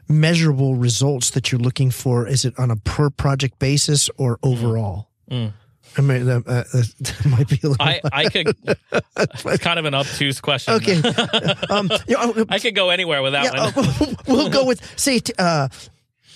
[0.09, 2.27] measurable results that you're looking for?
[2.27, 5.09] Is it on a per project basis or overall?
[5.31, 5.53] Mm.
[5.97, 7.77] I mean, that, uh, that might be a little.
[7.87, 10.75] I, I could, it's kind of an obtuse question.
[10.75, 10.97] okay.
[11.71, 14.07] um, you know, I could go anywhere with that yeah, one.
[14.09, 15.69] uh, we'll go with say t- uh,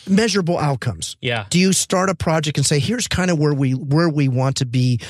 [0.09, 1.17] measurable outcomes.
[1.21, 1.47] Yeah.
[1.51, 4.57] Do you start a project and say, "Here's kind of where we where we want
[4.59, 5.01] to be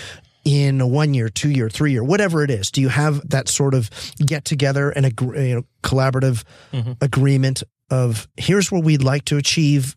[0.44, 2.70] in a one year, two year, three year, whatever it is"?
[2.70, 3.90] Do you have that sort of
[4.24, 6.92] get together and a you know collaborative Mm-hmm.
[7.00, 9.96] agreement of here's what we'd like to achieve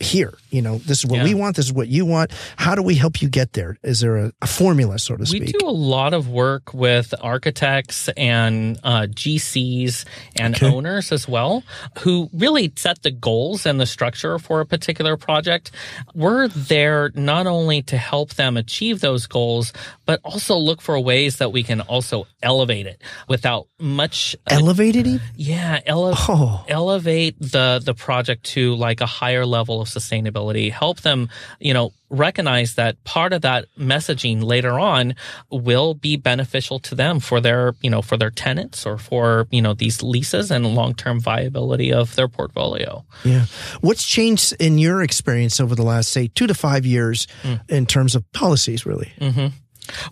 [0.00, 0.34] here.
[0.50, 1.56] You know, this is what we want.
[1.56, 2.30] This is what you want.
[2.56, 3.76] How do we help you get there?
[3.82, 5.58] Is there a, a formula, so to We speak?
[5.58, 10.04] do a lot of work with architects and uh, GCs
[10.36, 10.66] and Okay.
[10.74, 11.62] owners as well,
[12.00, 15.70] who really set the goals and the structure for a particular project.
[16.14, 19.72] We're there not only to help them achieve those goals,
[20.06, 24.34] but also look for ways that we can also elevate it without much.
[24.50, 25.20] uh, Elevated even?
[25.36, 26.64] yeah, ele- Oh.
[26.68, 30.70] elevate the the project to like a higher level of sustainability.
[30.70, 31.28] Help them,
[31.60, 35.14] you know, recognize that part of that messaging later on
[35.50, 39.60] will be beneficial to them for their, you know, for their tenants or for you
[39.60, 43.04] know these leases and long term viability of their portfolio.
[43.24, 43.46] Yeah.
[43.80, 47.60] What's changed in your experience over the last, say, two to five years mm.
[47.68, 49.12] in terms of policies, really?
[49.20, 49.46] Mm-hmm.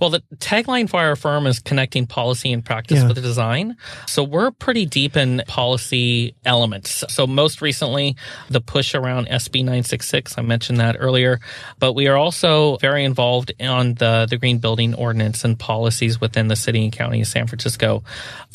[0.01, 3.09] Well, the tagline for our firm is connecting policy and practice Yeah.
[3.09, 3.77] with design.
[4.07, 7.05] So we're pretty deep in policy elements.
[7.09, 8.17] So most recently,
[8.51, 11.41] the push around SB 966, I mentioned that earlier,
[11.79, 16.49] but we are also very involved on the, the green building ordinance and policies within
[16.49, 18.03] the city and county of San Francisco.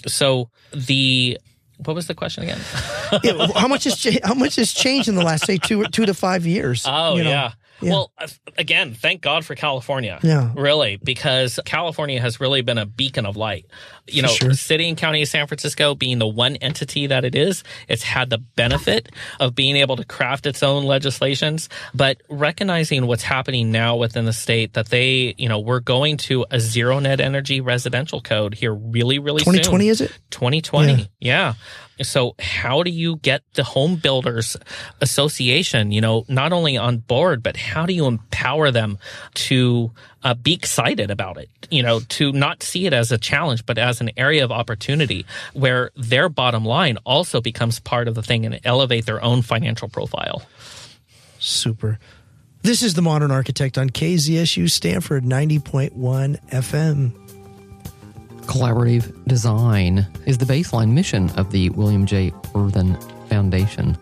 [0.07, 1.37] So the,
[1.77, 2.59] what was the question again?
[3.23, 6.13] yeah, how much has how much has changed in the last say two two to
[6.13, 6.83] five years?
[6.85, 7.29] Oh you know?
[7.29, 7.51] yeah.
[7.81, 7.91] Yeah.
[7.91, 10.19] Well, uh, again, thank God for California.
[10.21, 10.51] Yeah.
[10.55, 13.65] Really, because California has really been a beacon of light.
[14.07, 14.53] You know, sure.
[14.53, 18.29] city and county of San Francisco being the one entity that it is, it's had
[18.29, 23.95] the benefit of being able to craft its own legislations, but recognizing what's happening now
[23.95, 28.21] within the state that they, you know, we're going to a zero net energy residential
[28.21, 29.53] code here really, really soon.
[29.53, 30.11] 2020 is it?
[30.31, 31.07] 2020.
[31.19, 31.53] Yeah.
[32.01, 34.57] So how do you get the home builders
[35.01, 38.97] association, you know, not only on board, but how do you empower them
[39.33, 39.91] to
[40.23, 43.77] uh, be excited about it, you know, to not see it as a challenge, but
[43.77, 48.45] as an area of opportunity where their bottom line also becomes part of the thing
[48.45, 50.41] and elevate their own financial profile.
[51.39, 51.99] Super.
[52.61, 55.91] This is the Modern Architect on KZSU Stanford 90.1
[56.49, 57.28] FM.
[58.49, 62.33] Collaborative design is the baseline mission of the William J.
[62.55, 63.95] Worthen Foundation.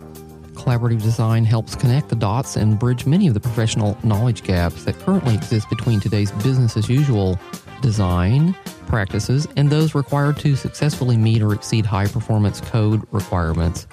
[0.53, 4.97] Collaborative design helps connect the dots and bridge many of the professional knowledge gaps that
[4.99, 7.37] currently exist between today's business as usual
[7.81, 8.53] design
[8.85, 13.85] practices and those required to successfully meet or exceed high performance code requirements.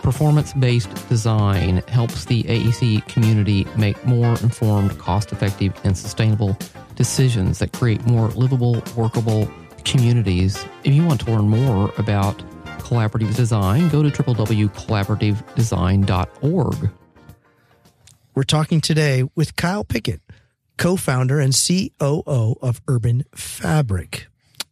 [0.00, 6.56] Performance based design helps the AEC community make more informed, cost effective, and sustainable
[6.94, 9.50] decisions that create more livable, workable
[9.88, 10.64] communities.
[10.84, 12.38] If you want to learn more about
[12.78, 16.90] collaborative design, go to www.collaborativedesign.org.
[18.34, 20.20] We're talking today with Kyle Pickett,
[20.76, 24.26] co-founder and COO of Urban Fabrick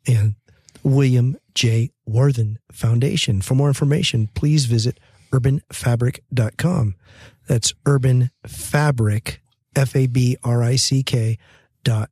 [0.07, 0.37] and
[0.83, 1.90] William J.
[2.07, 3.40] Worthen Foundation.
[3.42, 5.00] For more information, please visit
[5.33, 6.94] urbanfabrick.com.
[7.48, 9.38] That's urban fabrick,
[9.74, 11.38] F A B R I C K
[11.83, 12.11] dot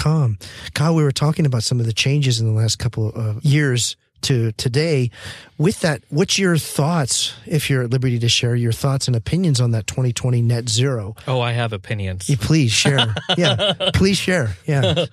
[0.00, 0.38] com.
[0.74, 3.40] Kyle, we were talking about some of the changes in the last couple of uh,
[3.42, 5.10] years to today.
[5.58, 9.60] With that, what's your thoughts, if you're at liberty to share your thoughts and opinions
[9.60, 11.14] on that 2020 net zero?
[11.26, 12.28] Oh, I have opinions.
[12.30, 13.14] Yeah, please share.
[13.36, 14.56] Yeah, please share.
[14.66, 15.06] Yeah,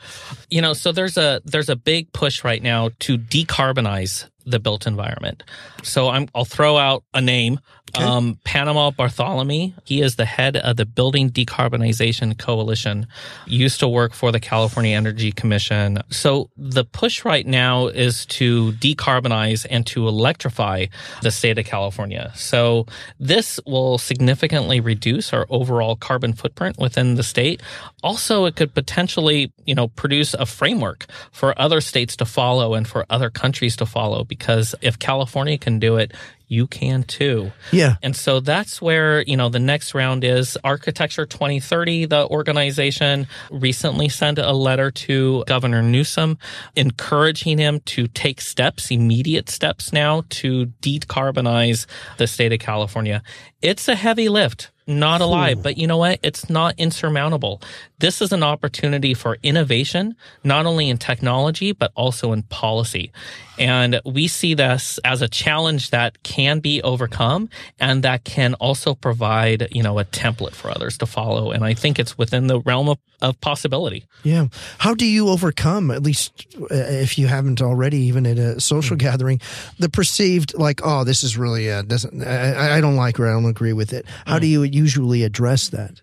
[0.50, 4.88] you know so there's a there's a big push right now to decarbonize the built
[4.88, 5.44] environment
[5.84, 7.60] so i'm i'll throw out a name
[7.96, 13.08] um, panama bartholomew he is the head of the building decarbonization coalition
[13.46, 16.00] used to work for the california energy commission.
[16.10, 20.88] So the push right now is to decarbonize and to electrify
[21.22, 22.32] the state of california.
[22.36, 22.86] So
[23.20, 27.62] this will significantly reduce our overall carbon footprint within the state.
[28.04, 32.88] Also it could potentially you know produce a framework for other states to follow and
[32.88, 36.14] for other countries to follow because if california can do it
[36.48, 37.96] you can too yeah.
[38.02, 42.06] and so that's where, you know, the next round is Architecture 2030.
[42.06, 46.38] The organization recently sent a letter to Governor Newsom
[46.76, 51.86] encouraging him to take steps, immediate steps now to decarbonize
[52.18, 53.22] the state of California.
[53.62, 54.72] It's a heavy lift.
[54.90, 56.20] Not a lie, but you know what?
[56.24, 57.62] It's not insurmountable.
[58.00, 63.12] This is an opportunity for innovation, not only in technology, but also in policy.
[63.60, 68.94] And we see this as a challenge that can be overcome and that can also
[68.94, 71.52] provide, you know, a template for others to follow.
[71.52, 74.06] And I think it's within the realm of, of possibility.
[74.24, 74.48] Yeah.
[74.78, 78.96] How do you overcome, at least uh, if you haven't already, even at a social
[78.96, 79.42] gathering,
[79.80, 83.24] the perceived like, oh, this is really uh, doesn't I, I don't like it.
[83.24, 84.06] I don't agree with it.
[84.26, 86.02] How do you usually address that?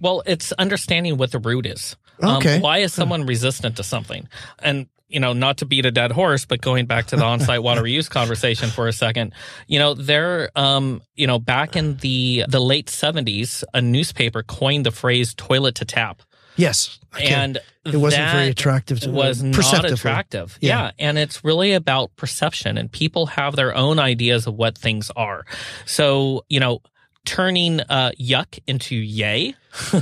[0.00, 1.96] Well, it's understanding what the root is.
[2.22, 2.56] Okay.
[2.56, 4.28] Um, why is someone resistant to something?
[4.60, 7.62] And you know, not to beat a dead horse, but going back to the on-site
[7.62, 9.32] water reuse conversation for a second,
[9.68, 14.84] you know, there, um, you know, back in the the late seventies, a newspaper coined
[14.84, 16.20] the phrase "toilet to tap."
[16.56, 16.98] Yes.
[17.14, 17.28] Okay.
[17.28, 20.58] And it wasn't very attractive to was not attractive.
[20.60, 20.84] Yeah.
[20.84, 20.90] Yeah.
[20.98, 25.44] And it's really about perception and people have their own ideas of what things are.
[25.86, 26.80] So, you know,
[27.24, 29.54] turning uh, yuck into yay.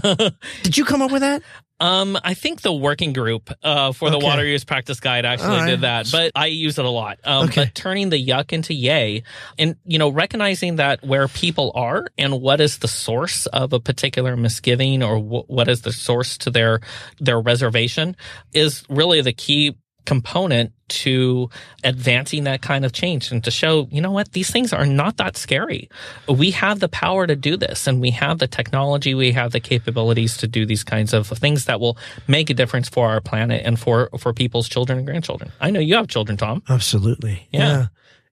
[0.62, 1.42] Did you come up with that?
[1.82, 4.26] Um, I think the working group uh, for the Okay.
[4.26, 5.70] water use practice guide actually All right.
[5.70, 7.18] did that, but I use it a lot.
[7.24, 7.64] Um, Okay.
[7.64, 9.24] But turning the yuck into yay,
[9.58, 13.80] and you know, recognizing that where people are and what is the source of a
[13.80, 16.80] particular misgiving or wh- what is the source to their
[17.20, 18.16] their reservation
[18.52, 21.48] is really the key component to
[21.84, 25.16] advancing that kind of change and to show, you know what, these things are not
[25.16, 25.88] that scary.
[26.28, 29.60] We have the power to do this and we have the technology, we have the
[29.60, 31.96] capabilities to do these kinds of things that will
[32.28, 35.50] make a difference for our planet and for, for people's children and grandchildren.
[35.60, 36.62] I know you have children, Tom.
[36.68, 37.48] Absolutely.
[37.50, 37.60] Yeah.
[37.60, 37.86] yeah.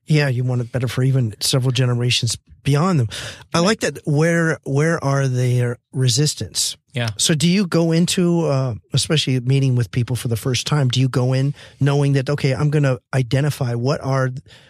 [0.05, 3.07] Yeah, you want it better for even several generations beyond them.
[3.53, 3.99] I like that.
[4.05, 6.75] Where where are their resistance?
[6.93, 7.09] Yeah.
[7.17, 10.89] So, do you go into, uh, especially meeting with people for the first time?
[10.89, 14.29] Do you go in knowing that okay, I'm going to identify what are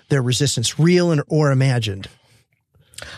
[0.09, 2.07] their resistance, real and or imagined?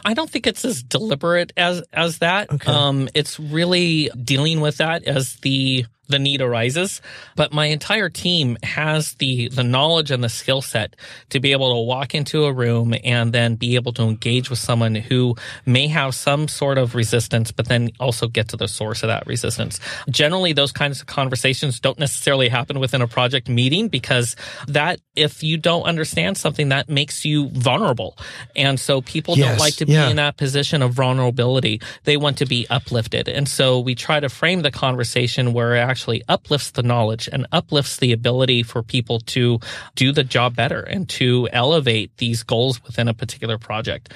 [0.06, 2.52] I don't think it's as deliberate as as that.
[2.52, 2.72] Okay.
[2.72, 7.02] Um, it's really dealing with that as the the need arises.
[7.36, 10.96] But my entire team has the the knowledge and the skill set
[11.30, 14.60] to be able to walk into a room and then be able to engage with
[14.60, 15.36] someone who
[15.66, 19.26] may have some sort of resistance, but then also get to the source of that
[19.28, 19.80] resistance.
[20.10, 24.36] Generally, those kinds of conversations don't necessarily happen within a project meeting because
[24.68, 28.18] that if you don't understand something, that makes you vulnerable,
[28.56, 30.10] and so people Yes, don't like to be yeah.
[30.10, 31.82] in that position of vulnerability.
[32.04, 33.28] They want to be uplifted.
[33.30, 37.46] And so we try to frame the conversation where it actually uplifts the knowledge and
[37.52, 39.60] uplifts the ability for people to
[39.96, 44.12] do the job better and to elevate these goals within a particular project.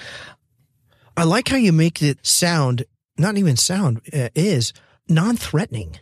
[1.15, 2.85] I like how you make it sound,
[3.17, 4.73] not even sound, uh, is
[5.09, 5.99] non-threatening.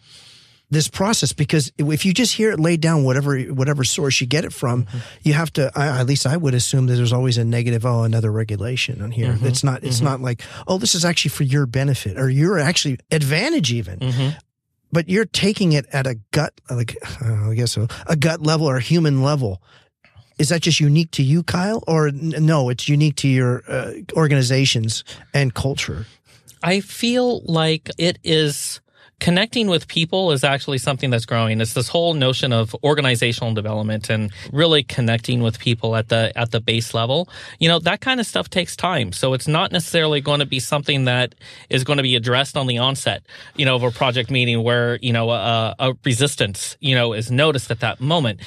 [0.76, 4.44] This process, because if you just hear it laid down, whatever whatever source you get
[4.44, 4.88] it from,
[5.24, 5.72] you have to.
[5.74, 7.86] I, at least I would assume that there's always a negative.
[7.86, 9.38] Oh, another regulation on here.
[9.42, 9.86] It's not.
[9.86, 14.00] It's not like oh, this is actually for your benefit or your actually advantage even.
[14.92, 18.68] But you're taking it at a gut, like uh, I guess so, a gut level
[18.68, 19.62] or a human level.
[20.38, 22.68] Is that just unique to you, Kyle, or n- no?
[22.70, 26.06] It's unique to your uh, organizations and culture.
[26.62, 28.82] I feel like it is
[29.20, 31.62] connecting with people is actually something that's growing.
[31.62, 36.52] It's this whole notion of organizational development and really connecting with people at the at
[36.52, 37.30] the base level.
[37.60, 39.12] You know, that kind of stuff takes time.
[39.12, 41.36] So it's not necessarily going to be something that
[41.70, 43.24] is going to be addressed on the onset,
[43.56, 47.32] you know, of a project meeting where, you know, a, a resistance, you know, is
[47.32, 48.42] noticed at that moment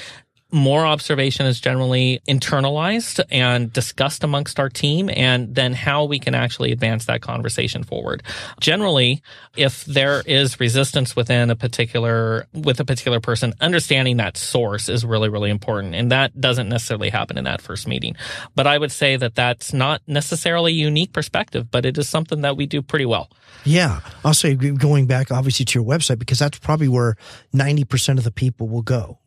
[0.51, 6.35] more observation is generally internalized and discussed amongst our team and then how we can
[6.35, 8.23] actually advance that conversation forward.
[8.59, 9.23] Generally,
[9.57, 15.05] if there is resistance within a particular, with a particular person, understanding that source is
[15.05, 15.95] really, really important.
[15.95, 18.17] And that doesn't necessarily happen in that first meeting.
[18.55, 22.57] But I would say that that's not necessarily unique perspective, but it is something that
[22.57, 23.31] we do pretty well.
[23.65, 27.17] Yeah, I'll say going back obviously to your website because that's probably where
[27.53, 29.18] ninety percent of the people will go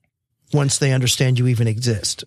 [0.53, 2.23] once they understand you even exist.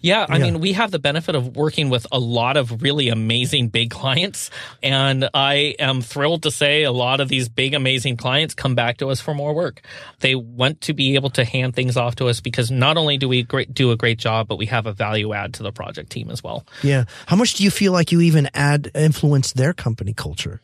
[0.00, 0.46] Yeah, I Yeah.
[0.46, 4.50] mean, we have the benefit of working with a lot of really amazing big clients.
[4.82, 8.96] And I am thrilled to say a lot of these big, amazing clients come back
[8.96, 9.80] to us for more work.
[10.20, 13.28] They want to be able to hand things off to us because not only do
[13.28, 16.10] we great, do a great job, but we have a value add to the project
[16.10, 16.66] team as well.
[16.82, 20.60] Yeah, how much do you feel like you even add influence their company culture?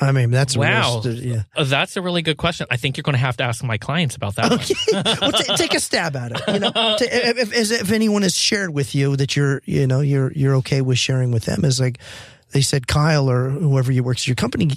[0.00, 1.02] I mean, that's a real Wow.
[1.04, 1.42] yeah.
[1.54, 2.66] Uh, That's a really good question.
[2.70, 5.04] I think you're going to have to ask my clients about that one.
[5.20, 6.40] well, ta take a stab at it.
[6.52, 10.00] You know, Ta- if, if, if anyone has shared with you that you're, you know,
[10.00, 11.98] you're you're okay with sharing with them, is like
[12.50, 14.70] they said, Kyle or whoever you works at your company.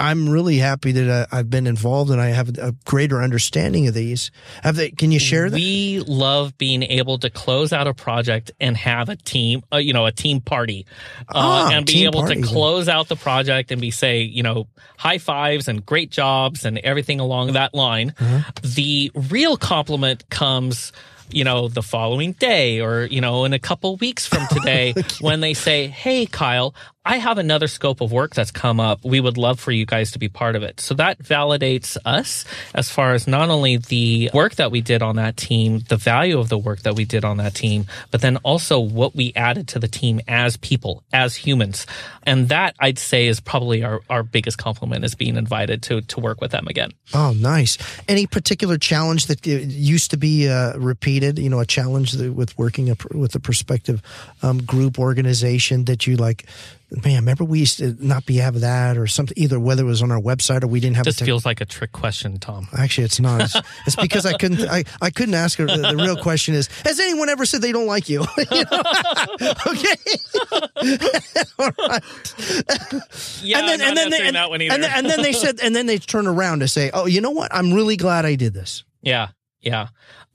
[0.00, 3.94] I'm really happy that I, I've been involved and I have a greater understanding of
[3.94, 4.30] these.
[4.62, 4.90] Have they?
[4.90, 5.56] Can you share that?
[5.56, 9.92] We love being able to close out a project and have a team, uh, you
[9.92, 10.86] know, a team party,
[11.28, 14.42] uh, Ah, and be able party, to close out the project and be say, you
[14.42, 18.14] know, high fives and great jobs and everything along that line.
[18.18, 18.50] Uh-huh.
[18.62, 20.92] The real compliment comes.
[21.30, 25.40] You know, the following day or, you know, in a couple weeks from today when
[25.40, 26.74] they say, Hey, Kyle,
[27.08, 29.02] I have another scope of work that's come up.
[29.02, 30.78] We would love for you guys to be part of it.
[30.78, 32.44] So that validates us
[32.74, 36.38] as far as not only the work that we did on that team, the value
[36.38, 39.68] of the work that we did on that team, but then also what we added
[39.68, 41.86] to the team as people, as humans.
[42.24, 46.20] And that I'd say is probably our, our biggest compliment is being invited to, to
[46.20, 46.90] work with them again.
[47.14, 47.78] Oh, nice.
[48.06, 52.94] Any particular challenge that used to be uh, repeated, you know, a challenge with working
[53.14, 54.02] with a prospective
[54.42, 56.44] um, group organization that you like,
[56.90, 60.02] man, remember we used to not be have that or something, either whether it was
[60.02, 62.68] on our website or we didn't have this feels like a trick question, Tom.
[62.76, 63.42] Actually, it's not.
[63.42, 65.66] It's, it's because I couldn't, I, I couldn't ask her.
[65.66, 68.20] The, the, real question is, has anyone ever said they don't like you?
[68.38, 68.44] you
[69.66, 69.96] okay.
[71.58, 72.02] All right.
[73.42, 75.86] Yeah, and then, and then, they, and, and, then, and then they said, and then
[75.86, 77.54] they turn around to say, oh, you know what?
[77.54, 78.84] I'm really glad I did this.
[79.02, 79.28] Yeah.
[79.60, 79.88] Yeah.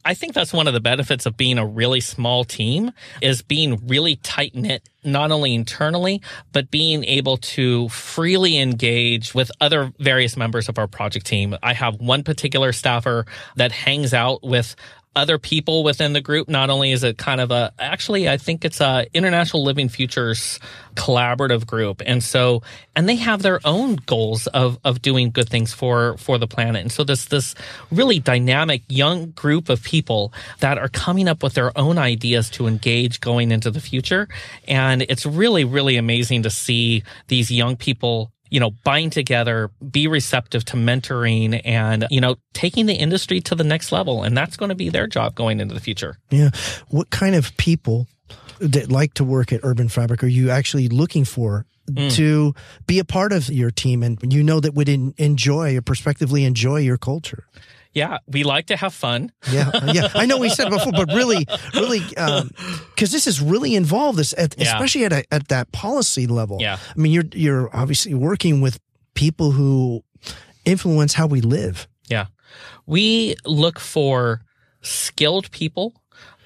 [0.06, 2.91] I think that's one of the benefits of being a really small team
[3.22, 9.51] is being really tight knit, not only internally, but being able to freely engage with
[9.62, 11.56] other various members of our project team.
[11.64, 13.26] I have one particular staffer
[13.56, 14.76] that hangs out with
[15.16, 16.49] other people within the group.
[16.49, 20.59] Not only is it kind of a, actually, I think it's a International Living Futures
[20.95, 22.01] collaborative group.
[22.05, 22.61] And so,
[22.95, 26.82] and they have their own goals of, of doing good things for, for the planet.
[26.82, 27.55] And so this, this
[27.91, 32.68] really dynamic young group of people that are coming up with their own ideas to
[32.68, 34.28] engage going into the future.
[34.68, 40.08] And it's really, really amazing to see these young people you know, bind together, be
[40.08, 44.22] receptive to mentoring and, you know, taking the industry to the next level.
[44.22, 46.20] And that's going to be their job going into the future.
[46.30, 46.51] Yeah.
[46.89, 48.08] What kind of people
[48.60, 52.16] that like to work at Urban Fabrick are you actually looking for Mm.
[52.16, 52.54] to
[52.88, 56.78] be a part of your team and you know that would enjoy or prospectively enjoy
[56.78, 57.43] your culture
[57.94, 59.32] yeah, we like to have fun.
[59.52, 60.08] yeah, yeah.
[60.16, 62.50] I know we said before, but really, really, because um,
[62.96, 64.18] this is really involved.
[64.18, 64.74] This, at, yeah.
[64.74, 66.58] especially at a, at that policy level.
[66.60, 68.80] Yeah, I mean, you're you're obviously working with
[69.14, 70.04] people who
[70.66, 71.88] influence how we live.
[72.10, 72.28] Yeah,
[72.86, 74.41] we look for
[74.82, 75.94] skilled people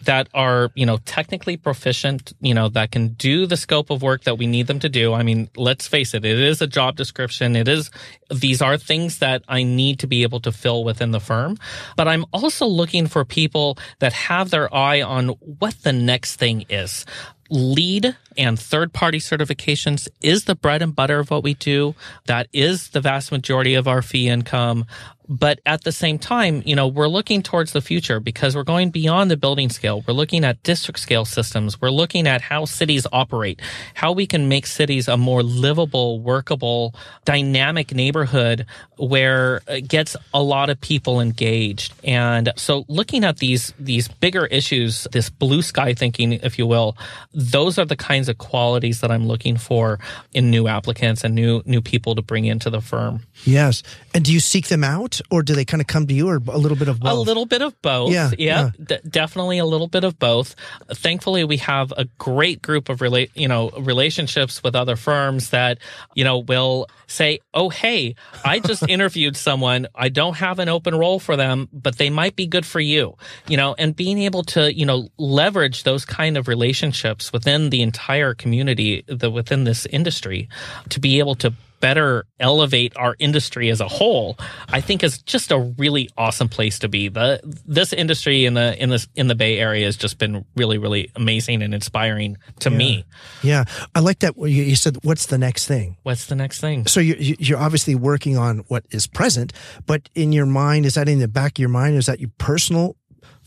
[0.04, 4.24] that are, you know, technically proficient, you know, that can do the scope of work
[4.24, 5.14] that we need them to do.
[5.14, 7.56] I mean, let's face it, it is a job description.
[7.56, 7.92] It is,
[8.30, 11.58] these are things that I need to be able to fill within the firm.
[11.96, 15.30] But I'm also looking for people that have their eye on
[15.60, 17.06] what the next thing is
[17.50, 21.96] LEED and third party certifications is the bread and butter of what we do.
[22.26, 24.86] That is the vast majority of our fee income.
[25.30, 28.92] But at the same time, you know, we're looking towards the future because we're going
[28.92, 30.04] beyond the building scale.
[30.08, 31.82] We're looking at district scale systems.
[31.82, 33.62] We're looking at how cities operate,
[33.94, 38.66] how we can make cities a more livable, workable, dynamic neighborhood
[38.98, 41.94] where it gets a lot of people engaged.
[42.04, 46.98] And so looking at these, these bigger issues, this blue sky thinking, if you will,
[47.34, 50.00] those are the kinds of qualities that I'm looking for
[50.34, 53.24] in new applicants and new, new people to bring into the firm.
[53.44, 53.84] Yes.
[54.14, 56.42] And do you seek them out or do they kind of come to you or
[56.48, 57.12] a little bit of both?
[57.12, 58.12] A little bit of both.
[58.12, 58.32] Yeah.
[58.38, 58.72] Yeah.
[58.80, 58.86] yeah.
[58.98, 60.56] D- definitely a little bit of both.
[60.90, 65.78] Thankfully, we have a great group of rela- you know, relationships with other firms that,
[66.16, 69.88] you know, will say, Oh, hey, I just interviewed someone.
[69.96, 73.16] I don't have an open role for them, but they might be good for you,
[73.48, 77.82] you know, and being able to, you know, leverage those kind of relationships within the
[77.82, 80.50] entire community, the, within this industry
[80.90, 84.38] to be able to better elevate our industry as a whole,
[84.70, 87.08] I think is just a really awesome place to be.
[87.08, 90.78] The this industry in the in this in the Bay Area has just been really
[90.78, 92.78] really amazing and inspiring to yeah.
[92.78, 93.06] me.
[93.44, 94.36] Yeah, I like that.
[94.38, 96.88] You said, "What's the next thing?" What's the next thing?
[96.88, 99.54] So you you're obviously working on what is present,
[99.86, 101.96] but in your mind, is that in the back of your mind?
[101.96, 102.96] Is that your personal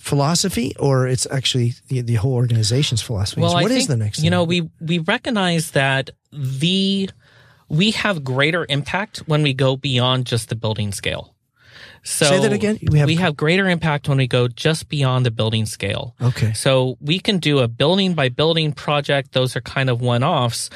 [0.00, 4.18] philosophy or it's actually the, the whole organization's philosophy well, what think, is the next
[4.18, 4.30] you thing?
[4.30, 7.08] know we we recognize that the
[7.68, 11.36] we have greater impact when we go beyond just the building scale.
[12.02, 12.78] So say that again.
[12.90, 16.14] We have, we have greater impact when we go just beyond the building scale.
[16.20, 16.52] Okay.
[16.54, 19.32] So we can do a building by building project.
[19.32, 20.70] Those are kind of one offs.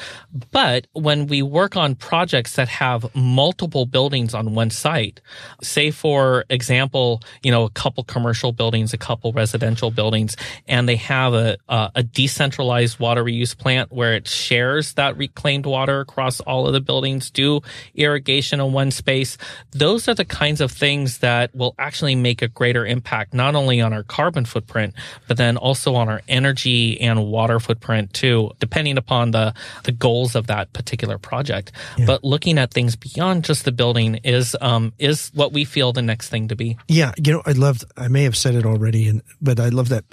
[0.51, 5.19] But when we work on projects that have multiple buildings on one site,
[5.63, 10.97] say for example, you know, a couple commercial buildings, a couple residential buildings, and they
[10.97, 16.39] have a, a, a decentralized water reuse plant where it shares that reclaimed water across
[16.41, 17.61] all of the buildings, do
[17.95, 19.37] irrigation in one space.
[19.71, 23.81] Those are the kinds of things that will actually make a greater impact, not only
[23.81, 24.93] on our carbon footprint,
[25.27, 29.53] but then also on our energy and water footprint too, depending upon the,
[29.83, 31.71] the goals of that particular project.
[31.97, 32.05] Yeah.
[32.05, 36.01] But looking at things beyond just the building is, um, is what we feel the
[36.01, 36.77] next thing to be.
[36.87, 37.13] Yeah.
[37.17, 40.05] You know, I loved, I may have said it already, and, but I love that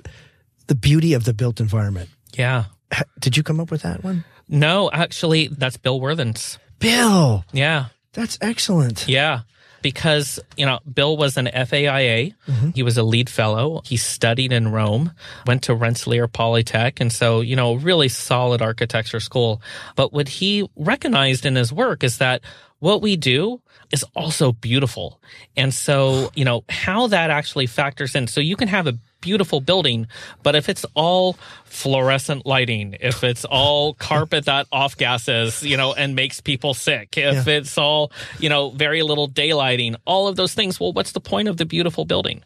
[0.69, 2.09] the beauty of the built environment.
[2.35, 2.65] Yeah.
[3.19, 4.25] Did you come up with that one?
[4.49, 6.59] No, actually, that's Bill Worthens.
[6.79, 7.87] Bill, Yeah.
[8.13, 9.07] that's excellent.
[9.09, 9.41] Yeah.
[9.83, 12.35] Because, you know, Bill was an FAIA.
[12.47, 12.70] Mm-hmm.
[12.70, 13.83] He was a LEED fellow.
[13.85, 15.12] He studied in Rome,
[15.47, 17.01] went to Rensselaer Polytech.
[17.01, 19.61] And so, you know, really solid architecture school.
[19.97, 22.43] But what he recognized in his work is that
[22.78, 23.61] what we do
[23.93, 25.20] is also beautiful.
[25.57, 28.26] And so, you know, how that actually factors in.
[28.26, 30.07] So you can have a beautiful building,
[30.43, 35.95] but if it's all fluorescent lighting, if it's all carpet that off gases, you know,
[35.95, 37.55] and makes people sick, if Yeah.
[37.55, 41.49] it's all, you know, very little daylighting, all of those things, well, what's the point
[41.49, 42.43] of the beautiful building?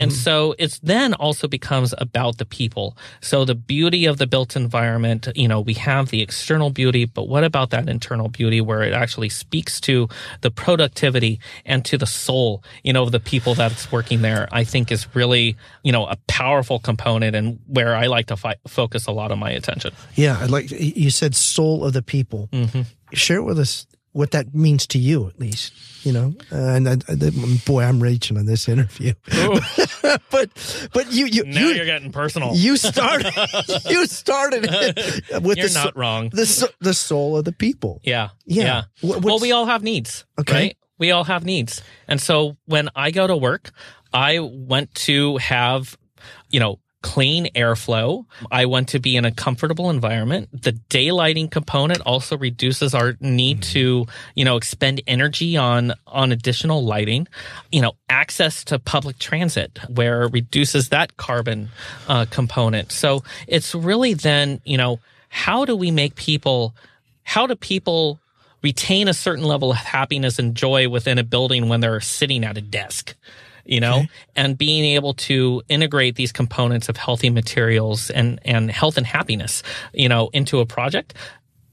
[0.00, 0.18] And mm-hmm.
[0.18, 2.96] so it's then also becomes about the people.
[3.20, 7.28] So the beauty of the built environment, you know, we have the external beauty, but
[7.28, 10.08] what about that internal beauty where it actually speaks to
[10.40, 14.64] the productivity and to the soul, you know, of the people that's working there, I
[14.64, 19.06] think is really, you know, a powerful component and where I like to fi- focus
[19.06, 19.92] a lot of my attention.
[20.14, 22.48] Yeah, I'd like you said soul of the people.
[22.52, 22.82] Mm-hmm.
[23.12, 25.72] Share with us what that means to you, at least.
[26.02, 27.14] You know, uh, and I, I,
[27.66, 29.12] boy, I'm reaching on this interview,
[30.30, 30.48] but
[30.94, 32.54] but you you Now you, you're getting personal.
[32.54, 33.32] you started
[33.88, 36.30] you started it with You're the not wrong.
[36.30, 38.00] the the soul of the people.
[38.02, 38.30] Yeah.
[38.46, 38.64] Yeah.
[38.64, 38.82] Yeah.
[39.02, 40.24] What- well, we all have needs.
[40.38, 40.54] Okay.
[40.54, 40.76] Right?
[40.98, 41.82] We all have needs.
[42.08, 43.70] And so when I go to work,
[44.12, 45.96] I went to have,
[46.50, 48.26] you know, clean airflow.
[48.50, 50.48] I want to be in a comfortable environment.
[50.52, 56.84] The daylighting component also reduces our need to, you know, expend energy on, on additional
[56.84, 57.26] lighting,
[57.72, 61.70] you know, access to public transit where it reduces that carbon
[62.06, 62.92] uh, component.
[62.92, 66.74] So it's really then, you know, how do we make people,
[67.22, 68.20] how do people
[68.62, 72.58] retain a certain level of happiness and joy within a building when they're sitting at
[72.58, 73.14] a desk?
[73.64, 74.04] You know,
[74.36, 79.62] and being able to integrate these components of healthy materials and, and health and happiness,
[79.92, 81.14] you know, into a project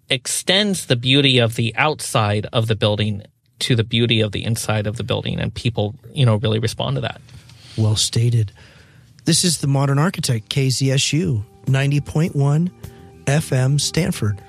[0.09, 3.23] extends the beauty of the outside of the building
[3.59, 5.39] to the beauty of the inside of the building.
[5.39, 7.21] And people, you know, really respond to that.
[7.77, 8.51] Well stated.
[9.25, 12.71] This is the Modern Architect KZSU 90.1
[13.25, 14.41] FM Stanford.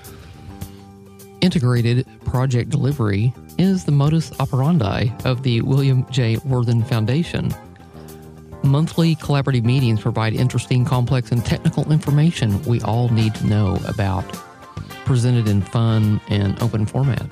[1.41, 6.39] Integrated project delivery is the modus operandi of the William J.
[6.39, 7.55] Worthen Foundation.
[8.63, 14.25] Monthly collaborative meetings provide interesting, complex, and technical information we all need to know about,
[15.05, 17.27] presented in fun and open format.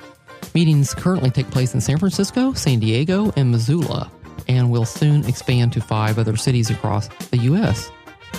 [0.53, 4.11] Meetings currently take place in San Francisco, San Diego, and Missoula,
[4.47, 7.91] and will soon expand to five other cities across the U.S.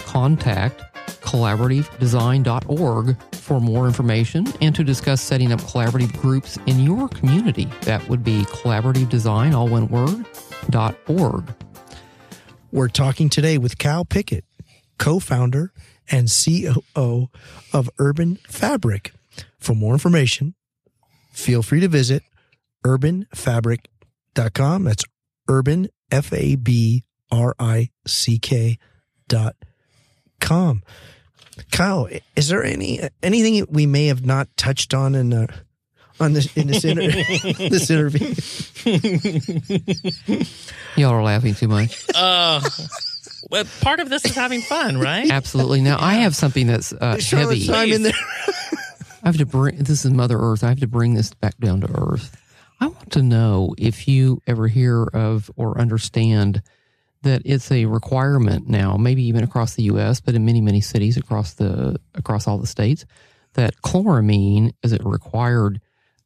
[0.07, 0.82] Contact
[1.20, 7.68] collaborativedesign.org for more information and to discuss setting up collaborative groups in your community.
[7.82, 10.26] That would be collaborative design, all one word,
[10.70, 11.44] dot org.
[12.70, 14.44] We're talking today with Cal Pickett,
[14.98, 15.72] co founder
[16.11, 17.28] and COO
[17.72, 19.12] of Urban Fabrick.
[19.59, 20.54] For more information,
[21.32, 22.22] feel free to visit
[22.84, 24.84] urbanfabrick.com.
[24.84, 25.04] That's
[25.48, 28.78] urban, F A B R I C K
[29.28, 29.56] dot
[30.41, 30.82] com.
[31.72, 35.47] Kyle, is there any anything we may have not touched on in uh,
[36.20, 37.11] on this in this, inter-
[37.68, 38.34] this interview?
[40.97, 42.05] Y'all are laughing too much.
[42.14, 42.61] Uh,
[43.51, 45.30] well, part of this is having fun, right?
[45.30, 45.80] Absolutely.
[45.80, 47.72] Now, I have something that's uh, Charlotte's heavy.
[47.72, 48.12] time in there.
[49.22, 50.62] I have to bring this is Mother Earth.
[50.62, 52.36] I have to bring this back down to earth.
[52.80, 56.62] I want to know if you ever hear of or understand
[57.23, 61.16] that it's a requirement now, maybe even across the U.S., but in many many cities
[61.16, 63.05] across the across all the states,
[63.55, 65.81] that chloramine is a required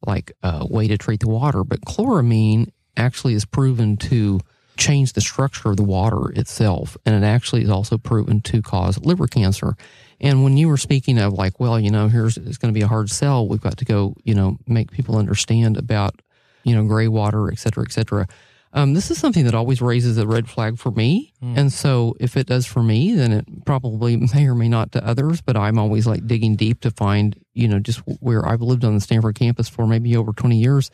[0.05, 1.63] like uh, way to treat the water.
[1.63, 4.39] But chloramine actually is proven to
[4.77, 8.99] change the structure of the water itself, and it actually is also proven to cause
[8.99, 9.75] liver cancer.
[10.19, 12.83] And when you were speaking of like, well, you know, here's it's going to be
[12.83, 13.47] a hard sell.
[13.47, 16.21] We've got to go, you know, make people understand about,
[16.63, 18.27] you know, gray water, et cetera, et cetera.
[18.75, 21.31] Um, this is something that always raises a red flag for me.
[21.41, 25.05] And so if it does for me, then it probably may or may not to
[25.07, 28.83] others, but I'm always like digging deep to find, you know, just where I've lived
[28.83, 30.89] on the Stanford campus for maybe over 20 years.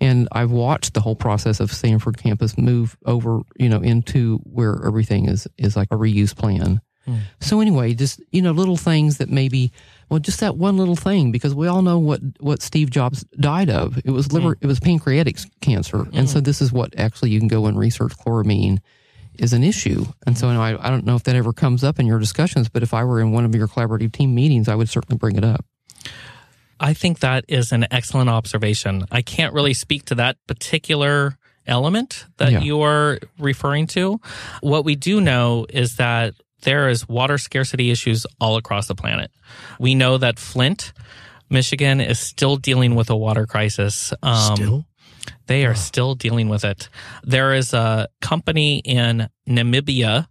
[0.00, 4.80] And I've watched the whole process of Stanford campus move over, you know, into where
[4.86, 6.80] everything is, is like a reuse plan.
[7.40, 9.72] So anyway, just, you know, little things that maybe,
[10.08, 13.70] well, just that one little thing, because we all know what, what Steve Jobs died
[13.70, 13.98] of.
[13.98, 14.58] It was liver, mm.
[14.60, 16.06] it was pancreatic cancer.
[16.12, 16.44] And so mm.
[16.44, 18.78] this is what actually you can go and research chloramine
[19.38, 20.04] is an issue.
[20.26, 22.82] And so I, I don't know if that ever comes up in your discussions, but
[22.82, 25.44] if I were in one of your collaborative team meetings, I would certainly bring it
[25.44, 25.64] up.
[26.80, 29.04] I think that is an excellent observation.
[29.10, 31.36] I can't really speak to that particular
[31.66, 32.60] element that Yeah.
[32.60, 34.20] you are referring to.
[34.60, 39.30] What we do know is that there is water scarcity issues all across the planet.
[39.78, 40.92] We know that Flint
[41.50, 44.12] Michigan is still dealing with a water crisis.
[44.22, 44.84] Um, Still?
[45.46, 46.88] They are still dealing with it.
[47.22, 50.26] There is a company in Namibia,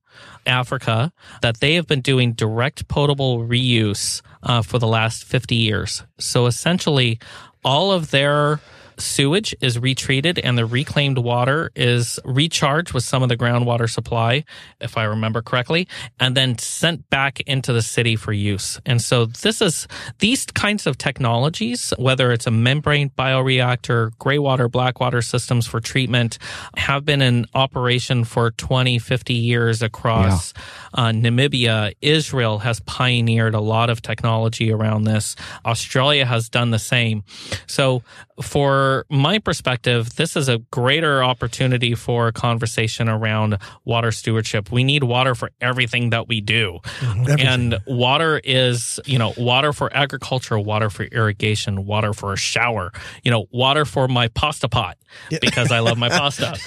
[0.46, 1.12] Africa,
[1.42, 6.04] that they have been doing direct potable reuse uh, for the last 50 years.
[6.20, 7.20] So essentially,
[7.64, 8.60] all of their
[9.00, 14.44] sewage is retreated and the reclaimed water is recharged with some of the groundwater supply,
[14.80, 15.88] if I remember correctly,
[16.20, 18.80] and then sent back into the city for use.
[18.86, 19.88] And so this is
[20.20, 25.80] these kinds of technologies, whether it's a membrane bioreactor, gray water, black water systems for
[25.80, 26.38] treatment,
[26.76, 30.54] have been in operation for 20, 50 years across
[30.94, 31.94] uh, Namibia.
[32.02, 35.36] Israel has pioneered a lot of technology around this.
[35.66, 37.24] Australia has done the same.
[37.68, 38.04] So
[38.42, 44.72] for my perspective, this is a greater opportunity for a conversation around water stewardship.
[44.72, 46.80] We need water for everything that we do.
[46.84, 47.22] Mm-hmm.
[47.22, 47.48] Everything.
[47.48, 52.92] And water is, you know, water for agriculture, water for irrigation, water for a shower,
[53.24, 54.98] you know, water for my pasta pot
[55.42, 56.58] because I love my pasta.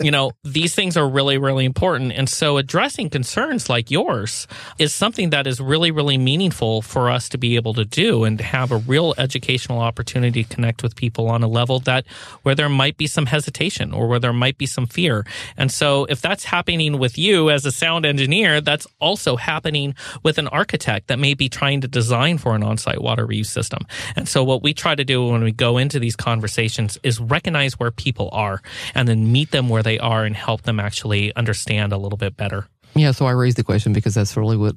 [0.00, 2.12] You know, these things are really, really important.
[2.12, 4.46] And so addressing concerns like yours
[4.78, 8.38] is something that is really, really meaningful for us to be able to do and
[8.38, 12.06] to have a real educational opportunity to connect with people on a level that
[12.42, 15.26] where there might be some hesitation or where there might be some fear.
[15.56, 20.38] And so if that's happening with you as a sound engineer, that's also happening with
[20.38, 23.86] an architect that may be trying to design for an on-site water reuse system.
[24.14, 27.78] And so what we try to do when we go into these conversations is recognize
[27.78, 28.62] where people are
[28.94, 32.36] and then meet them where they are and help them actually understand a little bit
[32.36, 32.66] better.
[32.94, 34.76] Yeah, so I raised the question because that's really what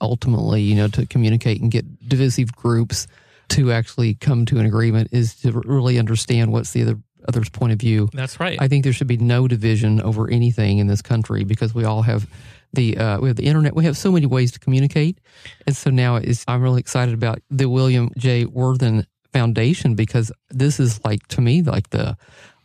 [0.00, 3.06] ultimately, you know, to communicate and get divisive groups
[3.50, 7.72] to actually come to an agreement is to really understand what's the other other's point
[7.72, 8.08] of view.
[8.12, 8.60] That's right.
[8.60, 12.02] I think there should be no division over anything in this country because we all
[12.02, 12.26] have
[12.72, 13.74] the uh, we have the internet.
[13.74, 15.18] We have so many ways to communicate,
[15.66, 18.44] and so now is I'm really excited about the William J.
[18.44, 22.16] Worthen Foundation because this is like to me like the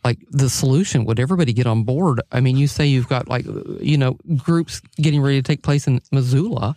[0.04, 1.04] like the solution.
[1.06, 2.20] Would everybody get on board?
[2.30, 3.46] I mean, you say you've got like
[3.80, 6.76] you know groups getting ready to take place in Missoula.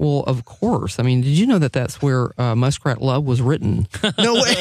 [0.00, 0.98] Well, of course.
[0.98, 3.86] I mean, did you know that that's where uh, Muskrat Love was written?
[4.18, 4.54] No way.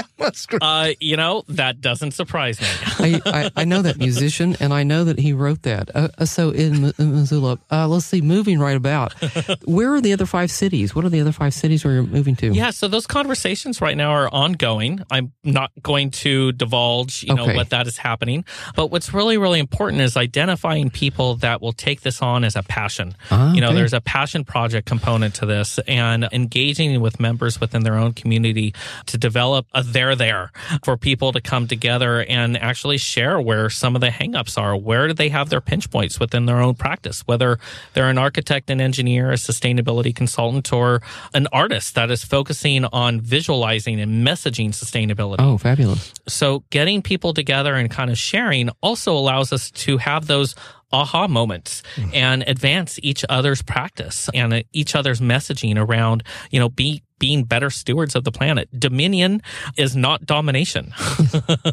[0.18, 0.62] Muskrat.
[0.62, 2.66] uh, you know, that doesn't surprise me.
[2.98, 5.90] I, I, I know that musician, and I know that he wrote that.
[5.94, 9.12] Uh, uh, so in, in Missoula, uh, let's see, moving right about.
[9.64, 10.94] Where are the other five cities?
[10.94, 12.52] What are the other five cities where you're moving to?
[12.52, 15.00] Yeah, so those conversations right now are ongoing.
[15.10, 17.56] I'm not going to divulge, you know, Okay.
[17.56, 18.44] what that is happening.
[18.74, 22.62] But what's really, really important is identifying people that will take this on as a
[22.62, 23.14] passion.
[23.30, 23.76] Ah, you know, okay.
[23.76, 28.74] there's a passion project component to this and engaging with members within their own community
[29.06, 29.82] to develop a
[30.14, 30.50] there there
[30.84, 34.76] for people to come together and actually share where some of the hangups are.
[34.76, 37.22] Where do they have their pinch points within their own practice?
[37.26, 37.58] Whether
[37.94, 41.00] they're an architect, an engineer, a sustainability consultant, or
[41.34, 45.36] an artist that is focusing on visualizing and messaging sustainability.
[45.38, 46.12] Oh, fabulous.
[46.26, 50.54] So getting people together and kind of sharing also allows us to have those
[50.90, 52.10] aha moments mm.
[52.14, 57.70] and advance each other's practice and each other's messaging around, you know, be, being better
[57.70, 58.68] stewards of the planet.
[58.78, 59.42] Dominion
[59.76, 60.92] is not domination.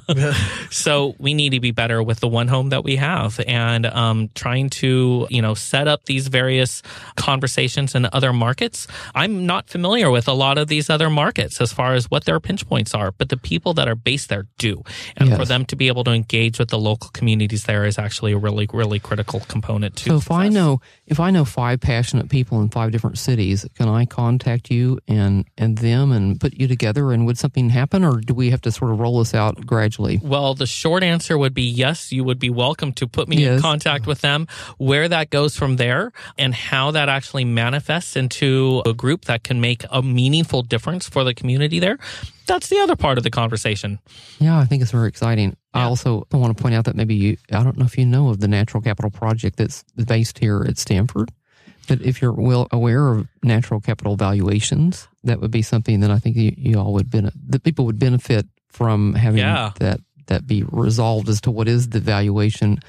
[0.69, 4.29] so we need to be better with the one home that we have and um,
[4.35, 6.81] trying to, you know, set up these various
[7.15, 8.87] conversations in other markets.
[9.13, 12.39] I'm not familiar with a lot of these other markets as far as what their
[12.39, 14.83] pinch points are, but the people that are based there do.
[15.17, 15.39] And Yes.
[15.39, 18.37] for them to be able to engage with the local communities there is actually a
[18.37, 22.61] really, really critical component to So if I know if I know five passionate people
[22.61, 27.11] in five different cities, can I contact you and and them and put you together?
[27.11, 30.19] And would something happen, or do we have to sort of roll this out gradually?
[30.23, 33.61] Well, the short answer would be yes, you would be welcome to put me in
[33.61, 34.47] contact with them.
[34.77, 39.59] Where that goes from there and how that actually manifests into a group that can
[39.59, 41.97] make a meaningful difference for the community there,
[42.45, 43.99] that's the other part of the conversation.
[44.39, 45.57] Yeah, I think it's very exciting.
[45.73, 48.29] I also want to point out that maybe you, I don't know if you know
[48.29, 51.31] of the Natural Capital Project that's based here at Stanford.
[51.87, 56.19] But if you're well aware of natural capital valuations, that would be something that I
[56.19, 59.71] think you, you all would benefit, that people would benefit from having Yeah.
[59.79, 62.79] that, that be resolved as to what is the valuation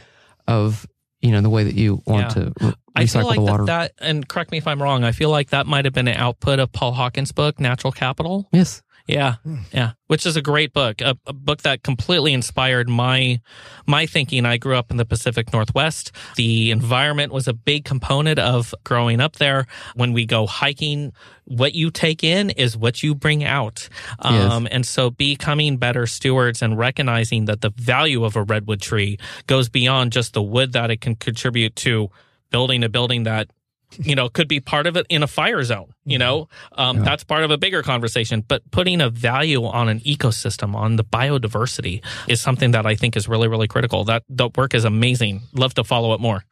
[0.49, 0.87] of,
[1.21, 2.45] you know, the way that you want Yeah.
[2.45, 3.65] to re- I recycle feel like the water.
[3.67, 6.09] that, that, and correct me if I'm wrong, I feel like that might have been
[6.09, 8.49] an output of Paul Hawken's book, Natural Capital.
[8.53, 8.83] yes.
[9.07, 9.37] Yeah,
[9.73, 13.41] yeah, which is a great book, a, a book that completely inspired my
[13.87, 14.45] my thinking.
[14.45, 16.11] I grew up in the Pacific Northwest.
[16.35, 19.67] The environment was a big component of growing up there.
[19.95, 21.13] When we go hiking,
[21.45, 23.89] what you take in is what you bring out.
[24.25, 24.51] Yes.
[24.51, 29.19] Um, and so becoming better stewards and recognizing that the value of a redwood tree
[29.47, 32.11] goes beyond just the wood that it can contribute to
[32.51, 33.51] building a building that
[33.99, 35.93] you know, could be part of it in a fire zone.
[36.05, 38.45] You know, um, that's part of a bigger conversation.
[38.47, 43.17] But putting a value on an ecosystem, on the biodiversity, is something that I think
[43.17, 44.05] is really, really critical.
[44.05, 45.43] That the work is amazing.
[45.53, 46.45] Love to follow it more.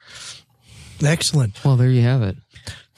[1.05, 1.63] Excellent.
[1.65, 2.37] Well, there you have it.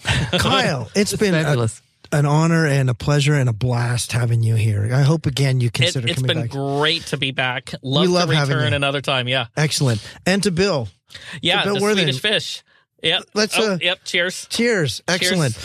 [0.39, 1.69] Kyle, it's been a,
[2.13, 4.91] an honor and a pleasure and a blast having you here.
[4.95, 6.51] I hope again you It, consider it's coming been back.
[6.51, 7.73] great to be back.
[7.83, 8.77] Love, love to having return you.
[8.77, 9.27] another time.
[9.27, 10.07] Yeah, Excellent.
[10.25, 10.89] And to Bill,
[11.43, 11.65] yeah.
[11.65, 12.05] Bill the Worthen.
[12.05, 12.63] Swedish fish.
[13.07, 13.23] Yep.
[13.35, 14.01] Let's, Oh, uh, yep.
[14.05, 14.47] Cheers.
[14.51, 15.03] cheers.
[15.09, 15.57] Excellent.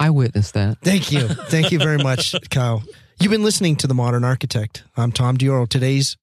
[0.00, 0.78] I witnessed that.
[0.82, 1.28] Thank you.
[1.28, 2.82] Thank you very much, Kyle.
[3.20, 4.82] You've been listening to The Modern Architect.
[4.96, 5.68] I'm Tom Dioro.
[5.68, 6.16] Today's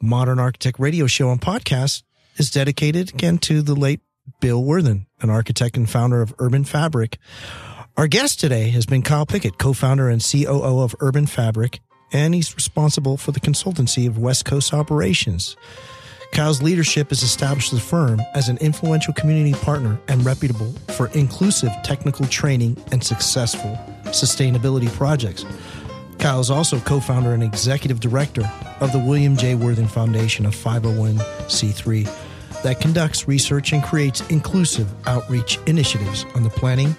[0.00, 2.02] Modern Architect radio show and podcast
[2.36, 4.00] is dedicated again to the late
[4.40, 7.16] Bill Worthen, an architect and founder of Urban Fabrick.
[7.96, 11.80] Our guest today has been Kyle Pickett, co-founder and COO of Urban Fabrick,
[12.12, 15.56] and he's responsible for the consultancy of West Coast operations.
[16.32, 21.72] Kyle's leadership has established the firm as an influential community partner and reputable for inclusive
[21.82, 25.44] technical training and successful sustainability projects.
[26.18, 28.50] Kyle is also co founder and executive director
[28.80, 29.54] of the William J.
[29.54, 36.94] Worthen Foundation, a 501c3 that conducts research and creates inclusive outreach initiatives on the planning,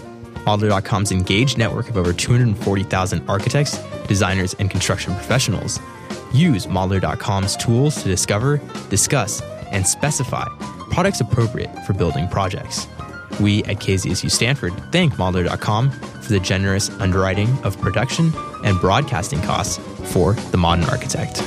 [0.45, 5.81] Modlar.com's engaged network of over 240,000 architects, designers, and construction professionals
[6.33, 8.61] use Modlar.com's tools to discover,
[8.91, 10.47] discuss, and specify
[10.91, 12.87] products appropriate for building projects.
[13.41, 18.33] We at KZSU Stanford thank Modlar.com for the generous underwriting of production
[18.65, 19.79] and broadcasting costs
[20.13, 21.43] for the modern architect.